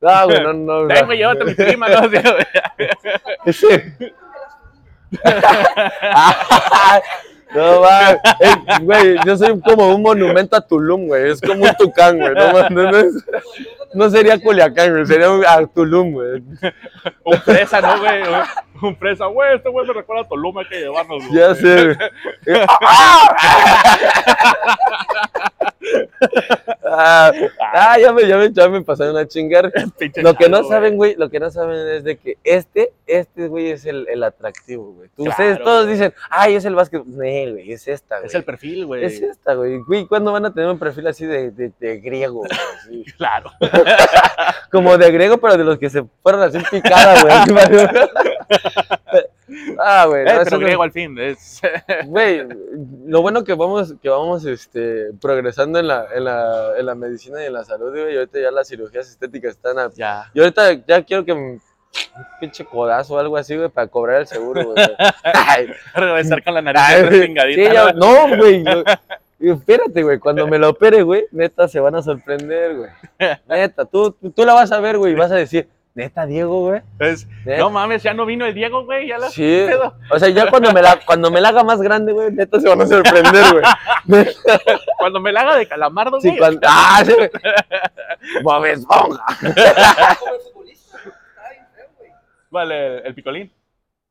[0.00, 1.04] no, güey, no, no.
[1.06, 2.02] Güey, llévate a mi prima, ¿no?
[3.52, 4.14] Sí, güey.
[7.54, 8.18] No, va.
[8.82, 11.30] Güey, yo soy como un monumento a Tulum, güey.
[11.30, 12.34] Es como un tucán, güey.
[12.34, 12.90] No, no,
[13.94, 15.06] no sería Culiacán, güey.
[15.06, 16.42] Sería un a Tulum, güey.
[17.22, 18.22] Un fresa, ¿no, güey?
[18.82, 21.28] Un- fresa, güey, este güey me recuerda a Toluma, hay que llevarnos.
[21.28, 21.40] güey.
[21.40, 21.96] Ya sé, güey.
[26.96, 27.32] Ah,
[27.72, 29.72] ah, ya me, ya me, ya me pasaron a chingar.
[30.16, 33.70] Lo que no saben, güey, lo que no saben es de que este, este, güey,
[33.70, 35.08] es el, el atractivo, güey.
[35.16, 35.94] Tú- Ustedes Claro, todos güey.
[35.94, 37.04] dicen, ay, es el básquet.
[37.04, 38.26] No, güey, es esta, güey.
[38.28, 39.04] Es el perfil, güey.
[39.04, 39.78] Es esta, güey.
[39.78, 42.40] Güey, ¿cuándo van a tener un perfil así de, de, de griego?
[42.40, 43.04] güey?
[43.18, 43.50] Claro.
[44.70, 48.33] Como de griego, pero de los que se fueron así picada, güey.
[49.78, 50.22] Ah, güey.
[50.22, 51.18] Eh, no, eso pero no- griego al fin.
[51.18, 51.60] Es...
[52.06, 52.46] Güey,
[53.06, 57.42] lo bueno que vamos, que vamos este, progresando en la, en, la, en la medicina
[57.42, 58.14] y en la salud, güey.
[58.14, 59.90] Y ahorita ya las cirugías estéticas están a...
[59.94, 60.30] Ya.
[60.34, 61.60] Yo ahorita ya quiero que un
[62.40, 64.76] pinche codazo o algo así, güey, para cobrar el seguro, güey.
[65.94, 67.34] Regresar con la nariz Ay,
[67.72, 68.36] ya- ¿no?
[68.36, 68.64] güey.
[69.40, 70.18] Espérate, güey.
[70.18, 72.90] Cuando me lo opere, güey, neta se van a sorprender, güey.
[73.48, 76.82] Neta, tú, tú la vas a ver, güey, y vas a decir, neta, Diego, güey.
[76.98, 77.58] Es- neta".
[77.58, 79.06] No mames, ya no vino el Diego, güey.
[79.08, 79.66] Ya la Sí.
[80.10, 82.68] O sea, ya cuando me la, cuando me la haga más grande, güey, neta se
[82.68, 83.64] van a sorprender, güey.
[84.98, 86.38] Cuando me la haga de calamardo, sí, güey.
[86.38, 87.14] cuando- ah, sí.
[88.42, 89.24] Bob Esponja.
[89.42, 89.54] El.
[92.50, 93.52] Vale, el picolín.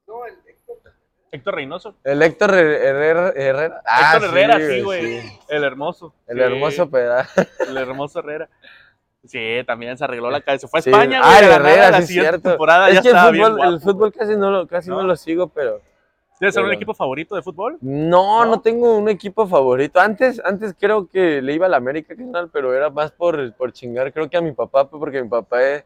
[0.08, 0.78] No, el Héctor.
[1.32, 1.96] Héctor Reynoso.
[2.04, 3.34] El Héctor Her- Herrera.
[3.36, 3.82] Herrera.
[3.86, 5.22] Ah, Héctor Herrera, sí, güey.
[5.22, 5.40] sí.
[5.50, 6.14] El hermoso.
[6.28, 7.42] El Sí, hermoso pedazo.
[7.68, 8.50] El hermoso Herrera.
[9.26, 10.68] Sí, también se arregló la cabeza.
[10.68, 10.90] Fue a Sí.
[10.90, 11.38] España, Ah, güey.
[11.40, 12.50] el a ganar Herrera, la sí, siguiente cierto.
[12.50, 14.98] temporada Es ya que el bien fútbol, el fútbol casi no lo, casi no.
[14.98, 15.04] ¿No?
[15.04, 15.82] lo sigo, pero.
[16.40, 17.78] ¿Tienes algún equipo favorito de fútbol?
[17.80, 18.52] No, ¿No?
[18.52, 20.02] no, tengo un equipo favorito.
[20.02, 22.14] Antes, antes creo que le iba a la América,
[22.52, 24.12] pero era más por, por chingar.
[24.12, 25.86] Creo que a mi papá, pues, porque mi papá es,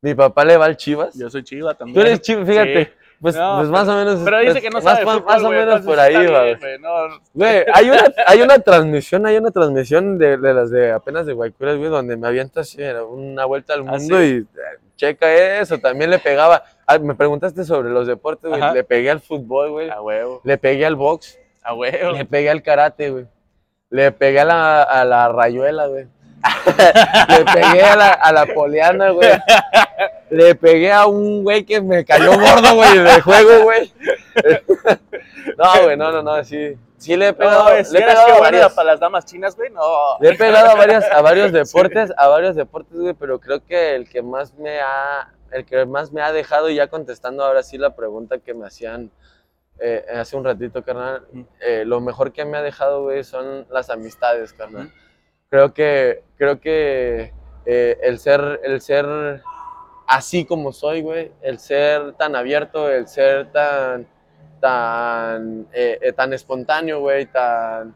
[0.00, 1.14] mi papá le va al Chivas.
[1.18, 1.94] Yo soy chiva también.
[1.94, 2.84] Tú eres Chivas, fíjate.
[2.86, 2.90] Sí.
[3.22, 4.20] Pues, No, pues más o menos.
[4.24, 6.90] Pero dice pues, que no sabe más- fútbol, más o menos por ahí, güey, no,
[7.72, 11.76] hay una, hay una transmisión, hay una transmisión de, de las de apenas de Guaycuras,
[11.78, 14.24] güey, donde me avienta así, una vuelta al ¿Ah, mundo sí?
[14.24, 14.46] y eh,
[14.96, 15.78] checa eso.
[15.78, 16.64] También le pegaba.
[16.86, 18.60] ah, me preguntaste sobre los deportes, güey.
[18.74, 19.88] Le pegué al fútbol, güey.
[19.88, 21.38] A huevo, Le pegué al box.
[21.62, 22.10] a huevo.
[22.12, 23.26] Le pegué al karate, güey.
[23.90, 26.06] Le pegué a la, a la rayuela, güey.
[27.28, 29.30] Le pegué a la, a la poliana, güey.
[30.30, 33.92] le pegué a un güey que me cayó gordo, güey, de juego, güey.
[35.58, 36.76] No, güey, no, no, no, sí.
[36.96, 38.72] Sí le he pegado, No, le he pegado que a varias.
[38.74, 39.82] para las damas chinas, güey, no.
[40.20, 43.96] Le he pegado a, varias, a varios deportes, a varios deportes, güey, pero creo que
[43.96, 47.64] el que más me ha, el que más me ha dejado, y ya contestando ahora
[47.64, 49.10] sí la pregunta que me hacían
[49.80, 51.26] eh, hace un ratito, carnal,
[51.60, 54.92] eh, lo mejor que me ha dejado, güey, son las amistades, carnal.
[55.52, 57.30] Creo que, creo que
[57.66, 59.42] eh, el ser, el ser
[60.06, 64.06] así como soy, güey, el ser tan abierto, el ser tan,
[64.62, 67.94] tan, eh, eh, tan espontáneo, güey, tan,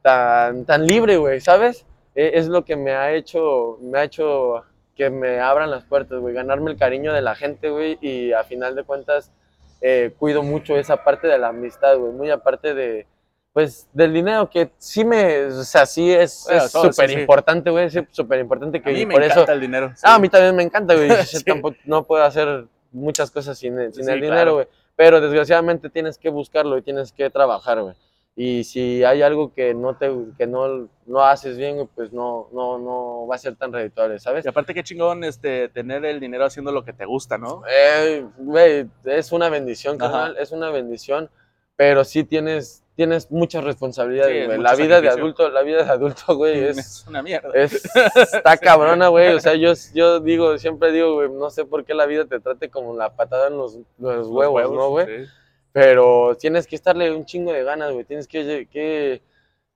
[0.00, 1.84] tan, tan libre, güey, ¿sabes?
[2.14, 4.62] Eh, es lo que me ha hecho, me ha hecho
[4.94, 8.44] que me abran las puertas, güey, ganarme el cariño de la gente, güey, y a
[8.44, 9.32] final de cuentas
[9.80, 13.08] eh, cuido mucho esa parte de la amistad, güey, muy aparte de,
[13.52, 17.20] pues, del dinero, que sí me, o sea, sí es Bueno, sí, súper sí.
[17.20, 19.88] importante, güey, es súper importante A que mí y me por encanta eso, el dinero.
[19.94, 20.02] sí.
[20.04, 21.08] Ah, a mí también me encanta, güey.
[21.32, 21.44] Yo Sí.
[21.44, 24.68] tampoco no puedo hacer muchas cosas sin, el- sin Sí, el dinero, güey.
[24.96, 27.94] Pero desgraciadamente tienes que buscarlo y tienes que trabajar, güey.
[28.34, 32.48] Y si hay algo que no te que no, no haces bien, güey, pues no,
[32.52, 34.46] no, no va a ser tan redituable, ¿sabes?
[34.46, 37.62] Y aparte, qué chingón este, tener el dinero haciendo lo que te gusta, ¿no?
[37.70, 41.28] Eh, güey, es una bendición, carnal, es una bendición,
[41.76, 44.58] pero sí tienes, tienes muchas Sí, responsabilidades, güey.
[44.58, 47.50] mucho La vida de adulto, la vida de adulto, güey, es, Es una mierda.
[47.54, 47.84] Es,
[48.16, 49.34] está cabrona, güey.
[49.34, 52.40] O sea, yo, yo digo, siempre digo, güey, no sé por qué la vida te
[52.40, 55.06] trate como la patada en los, los Los huevos, ¿no, güey?
[55.06, 55.30] sí.
[55.72, 58.04] Pero tienes que estarle un chingo de ganas, güey.
[58.04, 59.22] Tienes que, que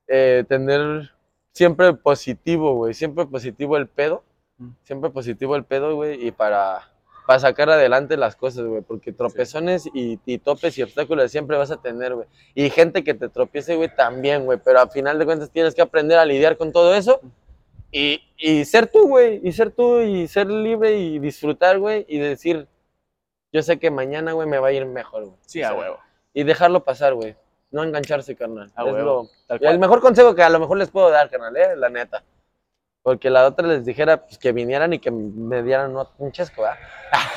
[0.06, 1.10] eh, tener
[1.52, 2.92] siempre positivo, güey.
[2.92, 4.22] Siempre positivo el pedo.
[4.58, 4.68] Mm.
[4.82, 6.26] Siempre positivo el pedo, güey.
[6.26, 6.90] Y para,
[7.26, 8.82] para sacar adelante las cosas, güey.
[8.82, 12.26] Porque tropezones y, y topes y obstáculos siempre vas a tener, güey.
[12.54, 14.58] Y gente que te tropiece, güey, también, güey.
[14.64, 17.20] Pero al final de cuentas tienes que aprender a lidiar con todo eso.
[17.92, 19.40] Y, y ser tú, güey.
[19.42, 22.04] Y ser tú y ser libre y disfrutar, güey.
[22.08, 22.66] Y decir,
[23.52, 25.36] yo sé que mañana, güey, me va a ir mejor, güey.
[25.46, 25.98] Sí, O a huevo.
[26.34, 27.34] Y dejarlo pasar, güey.
[27.70, 28.70] No engancharse, carnal.
[28.76, 29.28] A Es huevo.
[29.48, 32.22] lo- el mejor consejo que a lo mejor les puedo dar, carnal, eh, la neta.
[33.06, 36.76] Porque la otra les dijera pues, que vinieran y que me dieran un- chesco, ¿verdad?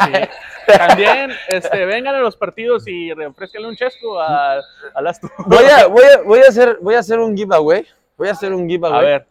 [0.04, 0.30] Sí.
[0.80, 4.54] También, este, vengan a los partidos y refresquenle un chesco a,
[4.96, 7.86] a las Voy a, voy, a, voy, a hacer, voy a hacer un giveaway.
[8.18, 8.98] Voy a hacer un giveaway.
[8.98, 9.28] A ver,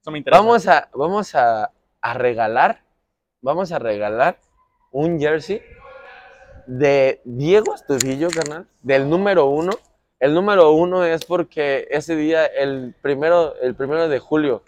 [0.00, 0.40] eso me interesa.
[0.42, 2.82] Vamos a, vamos a, a regalar,
[3.40, 4.40] vamos a regalar
[4.90, 5.62] un jersey
[6.66, 9.70] de Diego Astudillo, carnal, del número uno.
[10.18, 14.64] El número uno es porque ese día, el primero, el primero de julio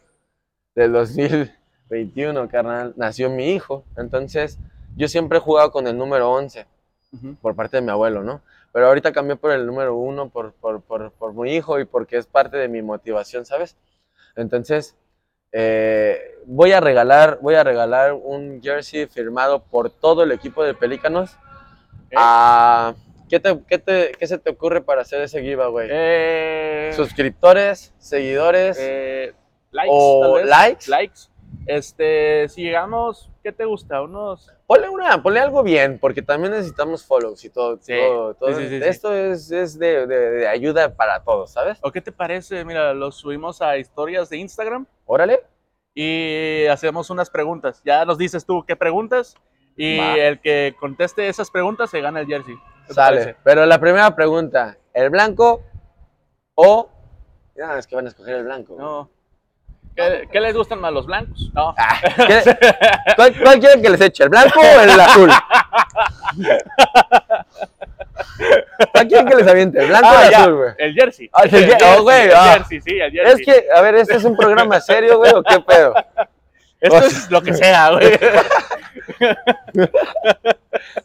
[0.75, 3.85] del 2021, carnal, nació mi hijo.
[3.97, 4.59] Entonces,
[4.97, 6.67] yo siempre he jugado con el número 11
[7.13, 7.35] Ujú.
[7.41, 8.41] por parte de mi abuelo, ¿no?
[8.73, 12.17] Pero ahorita cambié por el número uno, por, por, por, por mi hijo y porque
[12.17, 13.77] es parte de mi motivación, ¿sabes?
[14.37, 14.97] Entonces,
[15.53, 20.75] eh, voy a regalar, voy a regalar un jersey firmado por todo el equipo de
[20.75, 21.33] Pelícanos.
[21.33, 22.13] Ok.
[22.17, 22.95] Ah,
[23.29, 25.89] ¿qué, te, qué, te- qué se te ocurre para hacer ese giveaway?
[25.91, 29.35] Eh, Suscriptores, seguidores eh,
[29.71, 30.47] likes, o tal vez.
[30.51, 30.91] likes.
[30.91, 31.21] Likes.
[31.67, 34.01] Este, si llegamos, ¿qué te gusta?
[34.03, 34.51] Unos.
[34.67, 37.77] Ponle, una, ponle algo bien, porque también necesitamos follows y todo.
[37.81, 38.55] Sí, todo, todo.
[38.55, 38.81] sí, sí.
[38.83, 41.79] Esto es, es de, de- de ayuda para todos, ¿sabes?
[41.83, 42.65] ¿O qué te parece?
[42.65, 45.41] Mira, los subimos a historias de Instagram Órale.
[45.95, 47.83] y hacemos unas preguntas.
[47.85, 49.35] Ya nos dices tú qué preguntas
[49.77, 50.17] y Va.
[50.17, 52.55] el que conteste esas preguntas se gana el jersey.
[52.55, 53.19] ¿Qué te Sale.
[53.19, 53.37] parece?
[53.43, 55.63] Pero la primera pregunta, ¿el blanco
[56.55, 56.89] o...?
[57.57, 58.77] No, es que van a escoger el blanco.
[58.79, 59.11] No.
[59.97, 61.51] ¿Qué, qué les gustan más los blancos?
[61.53, 61.75] No.
[61.77, 62.57] Ah, ¿qué-
[63.17, 65.31] ¿Cuál, cuál quieren que les eche, el blanco o el azul?
[68.93, 70.71] ¿Cuál quieren que les aviente, el blanco o Ah, el ya, azul, güey?
[70.79, 71.31] El jersey.
[71.33, 72.53] Ah, el El jer- jersey, oh, el ah.
[72.55, 73.35] jersey, sí, el jersey.
[73.35, 75.95] Es que, a ver, ¿este es un programa serio, güey, o qué pedo?
[76.81, 78.11] Esto es lo que sea, güey.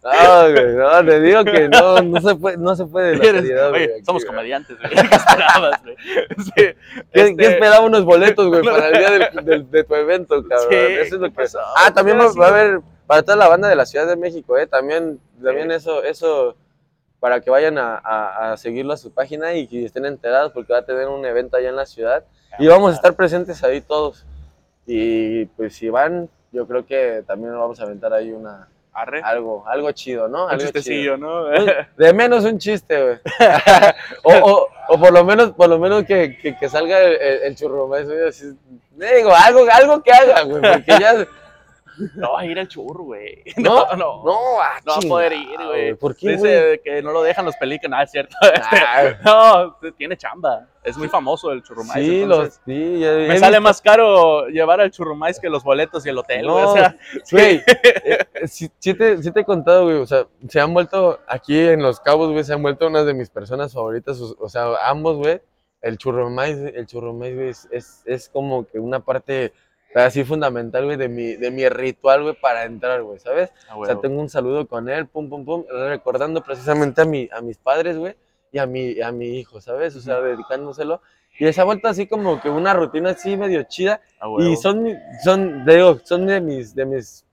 [0.03, 3.69] No, güey, no, te digo que no, no se puede, no se puede la seriedad,
[3.69, 4.35] güey, aquí, somos güey.
[4.35, 4.89] comediantes, güey.
[5.09, 5.95] ¿Qué esperabas, güey?
[5.97, 6.75] Sí, ¿Qué,
[7.13, 10.67] este, esperaba unos boletos, güey, para el día del- del- de tu evento, cabrón?
[10.69, 11.41] Sí, Eso es lo ¿qué que...
[11.43, 11.59] pasó?
[11.77, 14.67] Ah, también va, a haber, para toda la banda de la Ciudad de México, eh,
[14.67, 16.55] también, también eso, eso,
[17.19, 20.73] para que vayan a, a, a seguirlo a su página y que estén enterados, porque
[20.73, 22.23] va a tener un evento allá en la ciudad,
[22.59, 24.25] y vamos a estar presentes ahí todos.
[24.85, 29.21] Y pues si van, yo creo que también vamos a aventar ahí una, Arre.
[29.23, 30.45] algo, algo chido, ¿no?
[30.45, 30.71] Un Algo chido.
[30.73, 31.45] chistecillo, ¿no?
[31.97, 33.17] De menos un chiste, güey.
[34.23, 38.27] o, o, o por lo menos, por lo menos que, que, que salga el, el,
[38.27, 38.53] así.
[38.91, 41.27] Digo, algo, algo que haga, güey, porque ya.
[42.15, 43.43] No va a ir al churro, güey.
[43.57, 43.85] ¿No?
[43.91, 44.23] No, no.
[44.25, 45.93] No, ah, No va a poder ir, güey.
[45.95, 46.51] ¿Por qué, güey?
[46.53, 48.35] Dice que no lo dejan los pelícanos, nada, es cierto.
[48.41, 49.13] Ah,
[49.83, 50.67] No, tiene chamba.
[50.83, 52.05] Es muy famoso el churrumais.
[52.05, 55.63] sí, entonces, los, sí, ya- Me sale visto- más caro llevar al churrumais que los
[55.63, 56.63] boletos y el hotel, güey.
[56.63, 56.95] No, O sea,
[57.31, 60.73] Güey, eh, eh, sí, sí te, sí te he contado, güey, o sea, se han
[60.75, 64.35] vuelto, aquí en Los Cabos, güey, se han vuelto una de mis personas favoritas, o,
[64.39, 65.41] o sea, ambos, güey,
[65.81, 69.53] el churro maíz, el churro maíz, güey, es, es, es como que una parte
[70.03, 73.51] así fundamental, güey, de mi, de mi ritual, güey, para entrar, güey, ¿sabes?
[73.69, 77.29] Ah, O sea, tengo un saludo con él, pum, pum, pum, recordando precisamente a, mi,
[77.31, 78.15] a mis padres, güey,
[78.51, 79.95] y a mi, a mi hijo, ¿sabes?
[79.95, 81.01] O sea, dedicándoselo.
[81.37, 84.87] Y se ha vuelto así como que una rutina así medio chida, Ah, y son,
[85.23, 87.24] son, digo, son de mis, de mis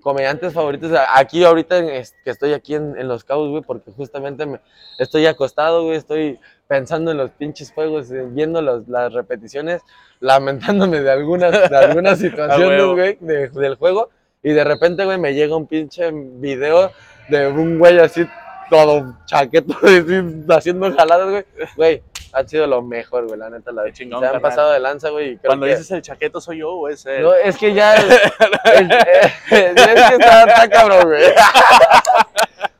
[0.00, 0.92] comediantes favoritos.
[1.14, 1.86] Aquí ahorita en
[2.24, 4.60] que estoy aquí en, en Los Cabos, güey, porque justamente me,
[4.98, 9.82] estoy acostado, güey, estoy pensando en los pinches juegos, eh, viendo los- las repeticiones,
[10.20, 14.10] lamentándome de algunas, de algunas situaciones, güey, de- del juego.
[14.42, 16.90] Y de repente, güey, me llega un pinche video
[17.28, 18.26] de un güey así,
[18.70, 19.74] todo chaqueto,
[20.50, 21.44] haciendo jaladas, güey.
[21.76, 22.02] Güey,
[22.32, 23.72] ha sido lo mejor, güey, la neta.
[23.72, 24.40] La, se han carnal.
[24.40, 25.36] pasado de lanza, güey.
[25.38, 26.94] Cuando que- dices el chaqueto soy yo, güey.
[26.94, 27.22] es él.
[27.22, 27.94] no, es que ya.
[27.96, 28.22] Es, es-
[29.50, 31.22] es que está, está cabrón, güey.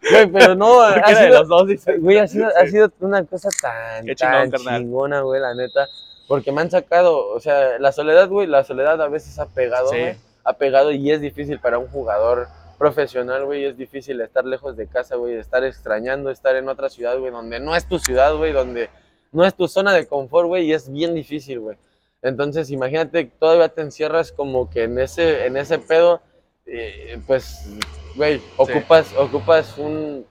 [0.09, 1.99] Güey, pero no, ha sido, los dos dice.
[1.99, 5.89] güey, ha sido, ha sido una cosa tan, Qué chingón, tan chingona, güey, la neta.
[6.29, 9.89] Porque me han sacado, o sea, la soledad, güey, la soledad a veces ha pegado,
[9.91, 9.99] Sí.
[9.99, 10.17] güey.
[10.45, 12.47] Ha pegado y es difícil para un jugador
[12.77, 13.65] profesional, güey.
[13.65, 15.35] Es difícil estar lejos de casa, güey.
[15.35, 18.89] Estar extrañando, estar en otra ciudad, güey, donde no es tu ciudad, güey, donde
[19.33, 21.77] no es tu zona de confort, güey, y es bien difícil, güey.
[22.23, 26.23] Entonces, imagínate, todavía te encierras como que en ese, en ese pedo,
[26.65, 27.69] eh, pues,
[28.17, 30.27] güey, ocupas, ocupas un,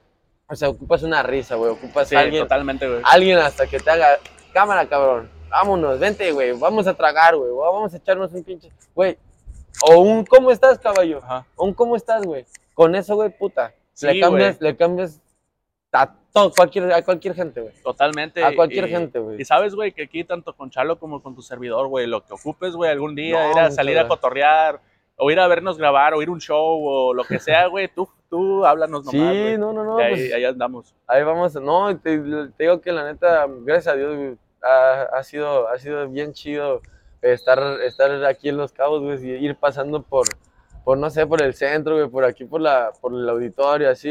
[0.48, 3.02] o sea, ocupas una risa, güey, ocupas Sí, a alguien, totalmente, güey.
[3.06, 4.18] alguien hasta que te haga,
[4.54, 9.18] cámara, cabrón, vámonos, vente, güey, vamos a tragar, güey, vamos a echarnos un pinche, güey,
[9.84, 11.20] o un, ¿cómo estás, caballo?
[11.24, 11.46] Ajá.
[11.56, 12.46] O un, ¿cómo estás, güey?
[12.74, 15.22] Con eso, güey, puta, Sí, le cambias, le cambias
[15.94, 17.74] a todo, cualquier, a cualquier gente, güey.
[17.82, 18.44] Totalmente.
[18.44, 19.42] A cualquier y- gente, güey.
[19.42, 22.34] Y sabes, güey, que aquí tanto con Chalo como con tu servidor, güey, lo que
[22.34, 24.82] ocupes, güey, algún día, No, ir a salir a cotorrear,
[25.16, 27.88] o ir a vernos grabar, o ir a un show, o lo que sea, güey,
[27.88, 29.58] tú, tú háblanos nomás, Sí, güey.
[29.58, 30.94] no, no, no, ahí, pues, ahí andamos.
[31.08, 35.24] Ahí vamos, no, te, te digo que la neta, gracias a Dios, güey, ha, ha
[35.24, 36.82] sido, ha sido bien chido
[37.22, 40.28] estar, estar aquí en Los Cabos, güey, y ir pasando por,
[40.84, 44.10] por, no sé, por el centro, güey, por aquí, por la, por el auditorio, así,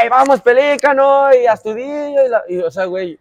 [0.00, 1.32] ¡Ey, vamos, pelícano!
[1.34, 3.18] Y Astudillo, y, la- y, o sea, güey,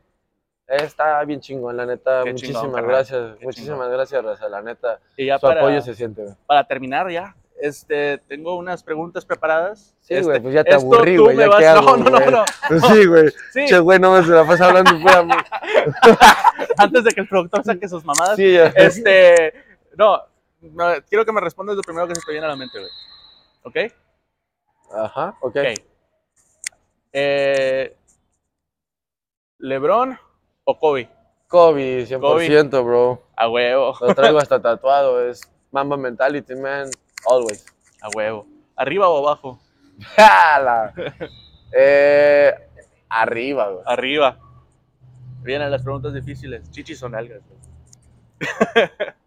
[0.68, 3.92] está bien chingón, la neta, Qué chingón, muchísimas carnal, gracias, muchísimas chingón.
[3.92, 6.36] gracias, Raza, la neta, Y ya su para, apoyo se siente, güey.
[6.46, 9.96] para terminar ya, este, tengo unas preguntas preparadas.
[10.02, 11.98] Sí, Este, güey, pues ya te esto aburrí, tú güey, me ya vas- qué hago,
[11.98, 12.46] No, no, no, no.
[12.68, 15.26] Pues sí, güey, Sí, che, güey, no me se la pasa hablando pura...
[16.78, 18.36] antes de que el productor saque sus mamadas.
[18.36, 18.66] Sí, ya.
[18.76, 19.54] Este,
[19.98, 20.22] no,
[20.62, 22.92] no, quiero que me respondas lo primero que se te viene a la mente, güey.
[23.64, 23.94] ¿Ok?
[24.96, 25.56] Ajá, ok.
[25.58, 25.80] Ok.
[27.14, 27.96] Eh,
[29.60, 30.18] ¿Lebron
[30.66, 31.10] o Kobe?
[31.48, 33.24] Kobe, 100%, bro.
[33.38, 35.26] A huevo, Lo traigo hasta tatuado.
[35.26, 35.42] Es
[35.72, 36.90] Mamba Mentality, man.
[37.26, 37.66] Always.
[38.02, 38.48] a huevo.
[38.76, 39.60] ¿Arriba o abajo?
[40.16, 40.94] ¡Jala!
[41.78, 42.54] eh,
[43.10, 43.84] arriba, güey.
[43.86, 44.40] Arriba.
[45.42, 46.70] Vienen las preguntas difíciles.
[46.72, 47.42] ¿Chichis o nalgas?
[47.48, 47.60] güey?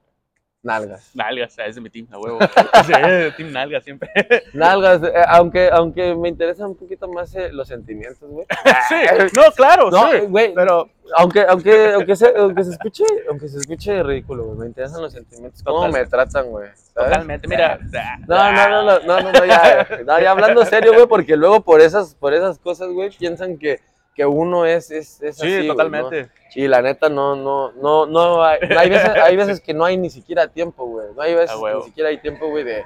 [0.63, 1.11] Nalgas.
[1.15, 2.39] Nalgas, ese es mi team, a huevo.
[2.85, 2.93] Sí,
[3.37, 4.11] team nalgas siempre.
[4.53, 8.45] Nalgas, eh, aunque, aunque me interesan un poquito más eh, los sentimientos, güey.
[8.89, 8.97] sí,
[9.37, 10.19] no, claro, No, sí.
[10.27, 14.59] güey, Pero, aunque, aunque, aunque, se, aunque se escuche, aunque se escuche ridículo, güey.
[14.59, 16.69] Me interesan los sentimientos, cómo me tratan, güey.
[16.69, 16.93] ¿sabes?
[16.93, 17.79] totalmente, mira.
[18.27, 21.61] No, no, no, no, no, no, no, ya, no, ya hablando serio, güey, porque luego
[21.61, 23.81] por esas, por esas cosas, güey, piensan que,
[24.19, 25.75] que uno es, es, es Sí, así, ¿no?
[25.75, 26.29] totalmente.
[26.57, 29.97] Y la neta, no, no, no, no, hay, hay, veces, hay veces que no hay
[29.97, 31.07] ni siquiera tiempo, güey.
[31.15, 32.85] No hay veces que ni siquiera hay tiempo, güey, de,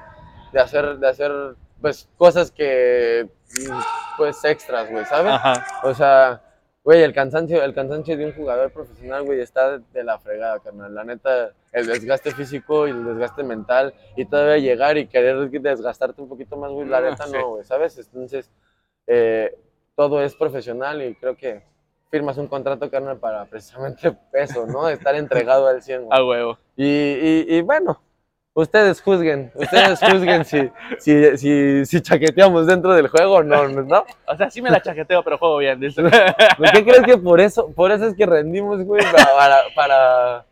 [0.51, 1.31] de hacer, de hacer,
[1.81, 3.27] pues, cosas que,
[4.15, 5.33] pues, extras, güey, ¿sabes?
[5.33, 5.65] Ajá.
[5.81, 6.39] O sea,
[6.83, 10.93] güey, el cansancio, el cansancio de un jugador profesional, güey, está de la fregada, carnal.
[10.93, 16.21] La neta, el desgaste físico y el desgaste mental y todavía llegar y querer desgastarte
[16.21, 17.31] un poquito más, güey, la neta sí.
[17.33, 17.97] no, güey, ¿sabes?
[17.97, 18.51] Entonces,
[19.07, 19.57] eh,
[19.95, 21.61] todo es profesional y creo que
[22.09, 24.87] firmas un contrato, carnal, para precisamente eso, ¿no?
[24.87, 26.19] Estar entregado al 100, güey.
[26.19, 26.57] A huevo.
[26.75, 27.99] Y, y, y bueno,
[28.53, 34.05] ustedes juzguen, ustedes juzguen si, si, si, si chaqueteamos dentro del juego o no, ¿no?
[34.27, 35.79] O sea, sí me la chaqueteo, pero juego bien.
[36.57, 40.45] ¿Por qué crees que por eso, por eso es que rendimos, güey, para, para, para,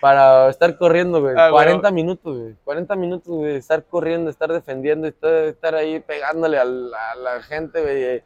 [0.00, 1.34] para estar corriendo, güey?
[1.36, 1.94] Ah, 40 bueno.
[1.94, 2.54] minutos, güey.
[2.64, 7.42] 40 minutos, güey, estar corriendo, estar defendiendo, estar, estar ahí pegándole a la, a la
[7.42, 8.22] gente, güey.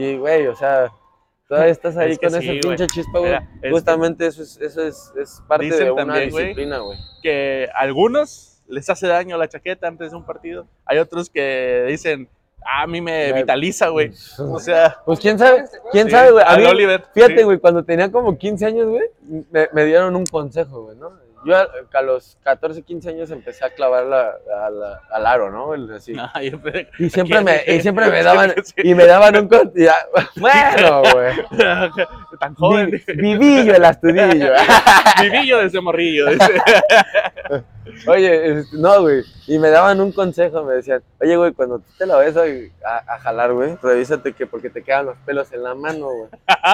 [0.00, 0.90] Y, güey, o sea,
[1.48, 3.32] todavía estás ahí Es que con esa pinche chispa, güey.
[3.32, 6.98] Mira, es Justamente eso es, eso es, es parte Dicen de una también, disciplina, güey.
[7.22, 10.66] que algunos les hace daño la chaqueta antes de un partido.
[10.84, 12.28] Hay otros que dicen,
[12.64, 14.12] "Ah, a mí me vitaliza, güey.
[14.38, 16.44] O sea, Pues quién sabe, quién sí, sabe, güey.
[16.46, 17.04] A mí, Oliver.
[17.14, 17.42] fíjate, sí.
[17.44, 19.04] güey, cuando tenía como 15 años, güey,
[19.50, 21.10] me, me dieron un consejo, güey, ¿no?
[21.44, 24.34] Yo a, a los 14, 15 años empecé a clavar la,
[24.64, 25.74] a la- al aro, ¿no?
[25.74, 26.14] El- así.
[26.18, 26.58] Ah, yo
[26.98, 29.94] Y siempre me, y siempre me daban, y me daban un ya-
[30.36, 31.34] Bueno, güey.
[32.40, 32.90] Tan joven.
[32.90, 34.52] Vi- Vivillo el astudillo.
[35.22, 36.26] Vivillo desde morrillo.
[38.06, 39.22] Oye, no, güey.
[39.46, 42.42] Y me daban un consejo, me decían, oye, güey, cuando tú te la vayas a,
[42.42, 46.28] a- a jalar, güey, revísate que porque te quedan los pelos en la mano, güey.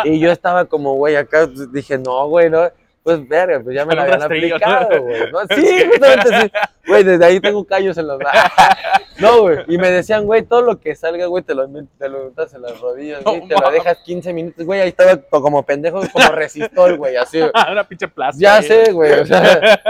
[0.04, 2.68] Y yo estaba como, güey, acá pues, dije, no, güey, no.
[3.04, 5.30] Pues verga, pues ya me un habían aplicado, güey.
[5.30, 5.40] ¿no?
[5.54, 6.50] Sí, justamente sí.
[6.86, 8.18] Güey, desde ahí tengo callos en los
[9.18, 9.58] No, güey.
[9.68, 12.62] Y me decían, güey, todo lo que salga, güey, te lo, te lo metas en
[12.62, 14.80] las rodillas, No güey, te lo dejas 15 minutos, güey.
[14.80, 17.40] Ahí estaba como pendejo, como resistor, güey, así.
[17.40, 17.50] güey.
[17.72, 18.38] Una pinche plaza.
[18.40, 18.68] Ya ahí.
[18.68, 19.80] sé, güey, o sea,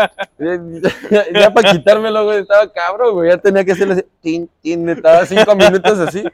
[1.08, 4.88] ya, ya para quitármelo, güey, estaba cabrón, güey, ya tenía que hacerle así, tin, tin,
[4.88, 6.24] estaba cinco minutos así,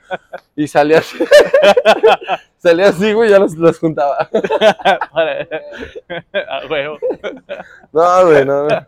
[0.57, 1.19] y salía así,
[2.61, 4.29] salía así, güey, ya los, los juntaba.
[5.13, 5.49] Para-
[6.49, 6.99] A huevo.
[7.93, 8.87] No, güey, no, no, no,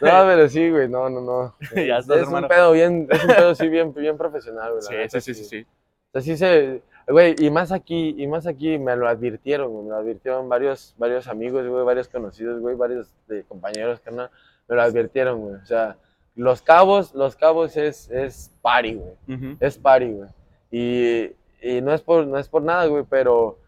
[0.00, 2.48] pero sí, güey, no, no, no, Ya es, estás, un hermano.
[2.48, 5.44] pedo bien, es un pedo sí bien, bien profesional, güey, la Sí, neta, sí, sí,
[5.44, 5.66] sí, sí.
[6.12, 9.84] O sea, sí se, güey, y más aquí, y más aquí me lo advirtieron, güey,
[9.84, 14.30] me lo advirtieron varios, varios amigos, güey, varios conocidos, güey, varios de compañeros, carnal,
[14.68, 15.54] me lo advirtieron, güey.
[15.56, 15.96] O sea,
[16.36, 19.56] los cabos, los cabos es, es party, güey, Ujú.
[19.60, 20.28] es party, güey.
[20.72, 21.32] Y,
[21.62, 23.58] y no es por, no es por nada, güey, pero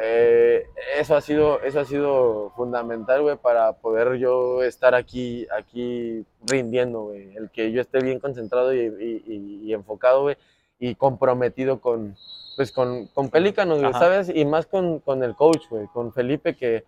[0.00, 0.64] eh,
[0.98, 7.02] eso ha sido, eso ha sido fundamental, güey, para poder yo estar aquí, aquí rindiendo,
[7.04, 7.36] güey.
[7.36, 10.36] El que yo esté bien concentrado y, y- y- y enfocado, güey,
[10.80, 12.16] y comprometido con,
[12.56, 13.98] pues, con, con Pelícano, güey, Ajá.
[14.00, 14.32] ¿sabes?
[14.34, 16.84] Y más con, con el coach, güey, con Felipe, que,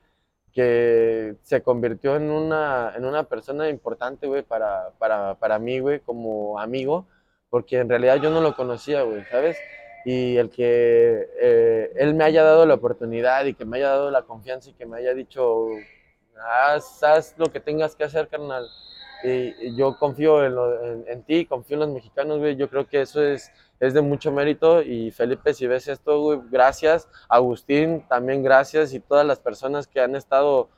[0.52, 6.00] que se convirtió en una, en una persona importante, güey, para, para, para mí, güey,
[6.00, 7.06] como amigo,
[7.50, 9.56] porque en realidad yo no lo conocía, güey, ¿sabes?
[10.08, 14.12] Y el que eh, él me haya dado la oportunidad y que me haya dado
[14.12, 15.66] la confianza y que me haya dicho,
[16.40, 18.68] haz, haz lo que tengas que hacer, carnal.
[19.24, 22.54] Y, y yo confío en, lo- en- en ti, confío en los mexicanos, güey.
[22.54, 23.50] Yo creo que eso es,
[23.80, 24.80] es de mucho mérito.
[24.82, 27.08] Y Felipe, si ves esto, güey, gracias.
[27.28, 28.92] Agustín, también gracias.
[28.94, 30.68] Y todas las personas que han estado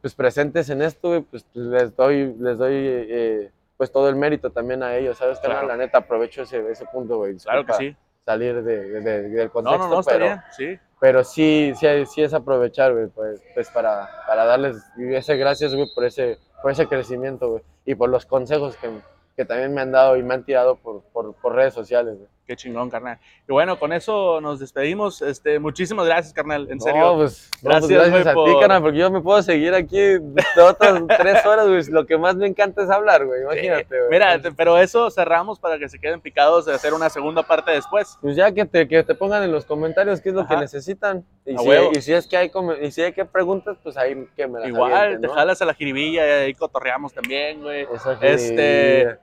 [0.00, 4.50] pues, presentes en esto, güey, pues les doy, les doy eh, pues todo el mérito
[4.50, 5.38] también a ellos, ¿sabes?
[5.40, 5.64] carnal?
[5.64, 5.68] Claro.
[5.68, 7.36] La neta, aprovecho ese, ese punto, güey.
[7.36, 7.96] Claro que Disculpa sí.
[8.28, 10.40] Salir de, de- del No, contexto, no, no, está pero, bien.
[10.54, 10.78] Sí.
[11.00, 15.88] pero sí, sí, sí es aprovechar, güey, pues, pues para, para darles ese gracias, güey,
[15.94, 18.90] por ese, por ese crecimiento, güey, y por los consejos que,
[19.34, 22.28] que también me han dado y me han tirado por, por, por redes sociales, güey.
[22.48, 23.18] Qué chingón, carnal.
[23.46, 25.20] Y bueno, con eso nos despedimos.
[25.20, 26.66] Este, muchísimas gracias, carnal.
[26.70, 27.14] En No, serio.
[27.16, 29.74] pues, no, pues, Gracias, gracias, güey, a ti, por- carnal, porque yo me puedo seguir
[29.74, 30.00] aquí
[30.58, 31.84] otras tres horas, güey.
[31.90, 34.10] Lo que más me encanta es hablar, güey, imagínate, güey.
[34.10, 37.70] Mira, te- pero eso cerramos para que se queden picados de hacer una segunda parte
[37.72, 38.16] después.
[38.22, 41.22] Pues ya que te, que te pongan en los comentarios qué es lo que necesitan.
[41.44, 41.68] Y si,
[41.98, 44.68] y si es que hay y si hay que preguntas, pues ahí que me las
[44.70, 45.34] Igual, avienten, te ¿no?
[45.34, 47.86] jalas a la jiribilla y ahí cotorreamos también, güey.
[47.94, 49.18] Esa Este,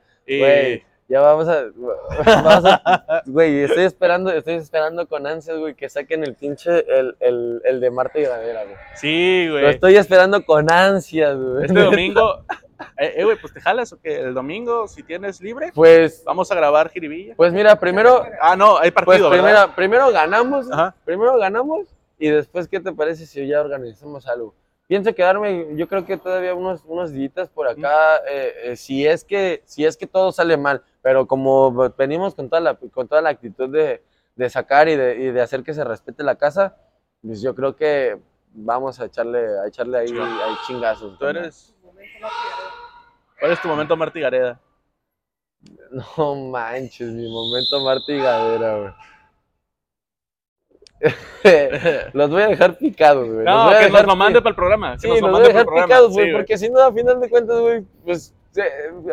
[1.07, 1.65] ya vamos a,
[2.25, 7.15] vamos a- Güey, estoy esperando, estoy esperando con ansias, güey, que saquen el pinche, el,
[7.19, 8.75] el, el de Marta y Granera, güey.
[8.95, 9.65] sí, Lo güey.
[9.67, 11.65] estoy esperando con ansias, güey.
[11.65, 12.41] Este domingo,
[12.97, 14.19] eh, eh, güey, pues te jalas o qué?
[14.19, 17.35] El domingo, si tienes libre, Pues, vamos a grabar jiribilla.
[17.35, 19.43] pues mira, primero, Ah, no, hay pues partido, ¿verdad?
[19.73, 20.95] primero, primero ganamos, Ajá.
[21.05, 21.87] primero ganamos
[22.17, 24.53] y después, ¿qué te parece si ya organizamos algo?
[24.87, 29.23] Pienso quedarme, yo creo que todavía unos, unos días por acá, eh, eh, si, es
[29.23, 33.21] que, si es que todo sale mal, pero como venimos con toda la, con toda
[33.21, 34.03] la actitud de,
[34.35, 36.77] de sacar y de, y de hacer que se respete la casa,
[37.23, 38.19] pues yo creo que
[38.53, 41.17] vamos a echarle, a echarle ahí, ahí chingazos.
[41.17, 41.75] Tú eres...
[43.39, 44.61] ¿Cuál es tu momento, Martí Gareda?
[46.17, 48.93] No manches, mi momento Marta y Gadera, güey.
[52.13, 53.45] los voy a dejar picados, güey.
[53.45, 54.97] No, que nos dejar lo pi- mande para el programa.
[54.97, 57.59] Sí, los lo voy a dejar picados, güey, porque si no, a final de cuentas,
[57.59, 58.33] güey, pues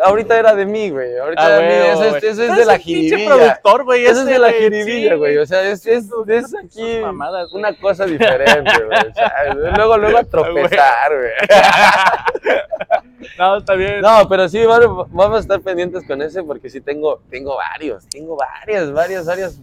[0.05, 1.18] ahorita era de mí, güey.
[1.18, 2.26] Ahorita Ah, era de mí, eso, es, güey.
[2.33, 3.26] eso es Tú de la jiribilla.
[3.26, 4.07] productor, güey.
[4.07, 4.61] Eso es de la güey.
[4.62, 5.39] jiribilla, güey.
[5.39, 7.61] O sea, es, es, es aquí mamadas, güey.
[7.64, 8.99] una cosa diferente, güey.
[9.11, 11.33] O sea, luego, luego a tropezar, güey.
[13.39, 14.01] No, está bien.
[14.01, 18.07] No, pero sí, vamos vamos a estar pendientes con ese porque sí tengo, tengo varios,
[18.09, 19.61] tengo varias, varias, varias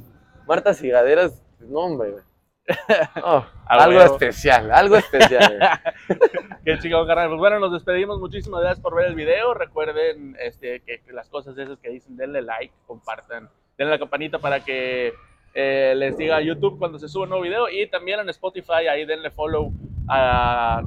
[0.48, 1.34] Martas Cigaderas.
[1.60, 2.24] No, hombre, güey.
[3.16, 5.60] No, A algo especial, algo especial.
[6.66, 7.30] Qué chingón, carnal.
[7.30, 8.20] Pues bueno, nos despedimos.
[8.20, 9.54] Muchísimas gracias por ver el video.
[9.54, 14.38] Recuerden este, que, que las cosas esas que dicen, denle like, compartan, denle la campanita
[14.40, 15.14] para que
[15.56, 17.70] eh, les diga a YouTube cuando se sube un nuevo video.
[17.70, 19.72] Y también en Spotify, ahí denle follow
[20.08, 20.84] a-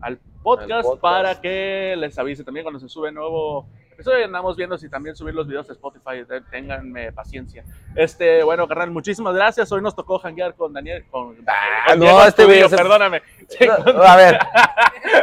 [0.00, 1.00] al, podcast Al podcast.
[1.02, 3.68] para que les avise también cuando se sube nuevo
[4.06, 6.24] Hoy andamos viendo si también subir los videos a Spotify.
[6.50, 7.64] Ténganme paciencia.
[7.94, 9.70] Este, bueno, carnal, muchísimas gracias.
[9.72, 11.04] Hoy nos tocó janguear con Daniel.
[11.10, 13.22] Con, Ah, con no, Diego este se- Perdóname.
[14.06, 14.38] A ver,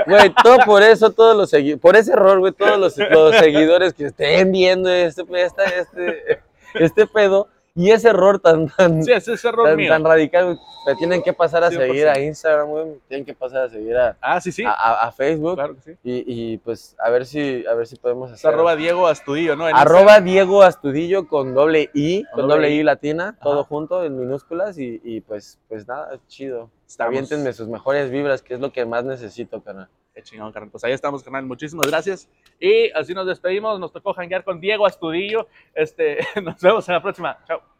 [0.05, 3.93] güey, todo por eso, todos los seguidores, por ese error, güey, todos los, los seguidores
[3.93, 6.41] que estén viendo este, esta- este,
[6.73, 7.47] este pedo
[7.77, 9.87] y ese error tan, tan, sí, ese es error tan, mío.
[9.89, 11.77] tan radical, me tienen que pasar a 100%.
[11.77, 14.63] seguir a Instagram, güey, tienen que pasar a seguir a, Ah, sí, sí.
[14.65, 15.97] a, a- a Facebook Claro que sí.
[16.03, 18.49] y, y, pues a ver si, a ver si podemos hacer.
[18.51, 19.69] arroba Diego Astudillo, ¿no?
[19.69, 22.79] En Arroba Diego Astudillo con doble I, Con con doble I.
[22.79, 23.69] I latina, todo Ajá.
[23.69, 26.69] junto en minúsculas y, y pues, pues nada, chido.
[26.99, 29.89] Aviéntenme sus mejores vibras, que es lo que más necesito, carnal.
[30.13, 30.71] Qué chingón, carnal.
[30.71, 31.45] Pues ahí estamos, carnal.
[31.45, 32.29] Muchísimas gracias.
[32.59, 33.79] Y así nos despedimos.
[33.79, 35.47] Nos tocó janguear con Diego Astudillo.
[35.73, 37.37] Este, nos vemos en la próxima.
[37.45, 37.76] Chao.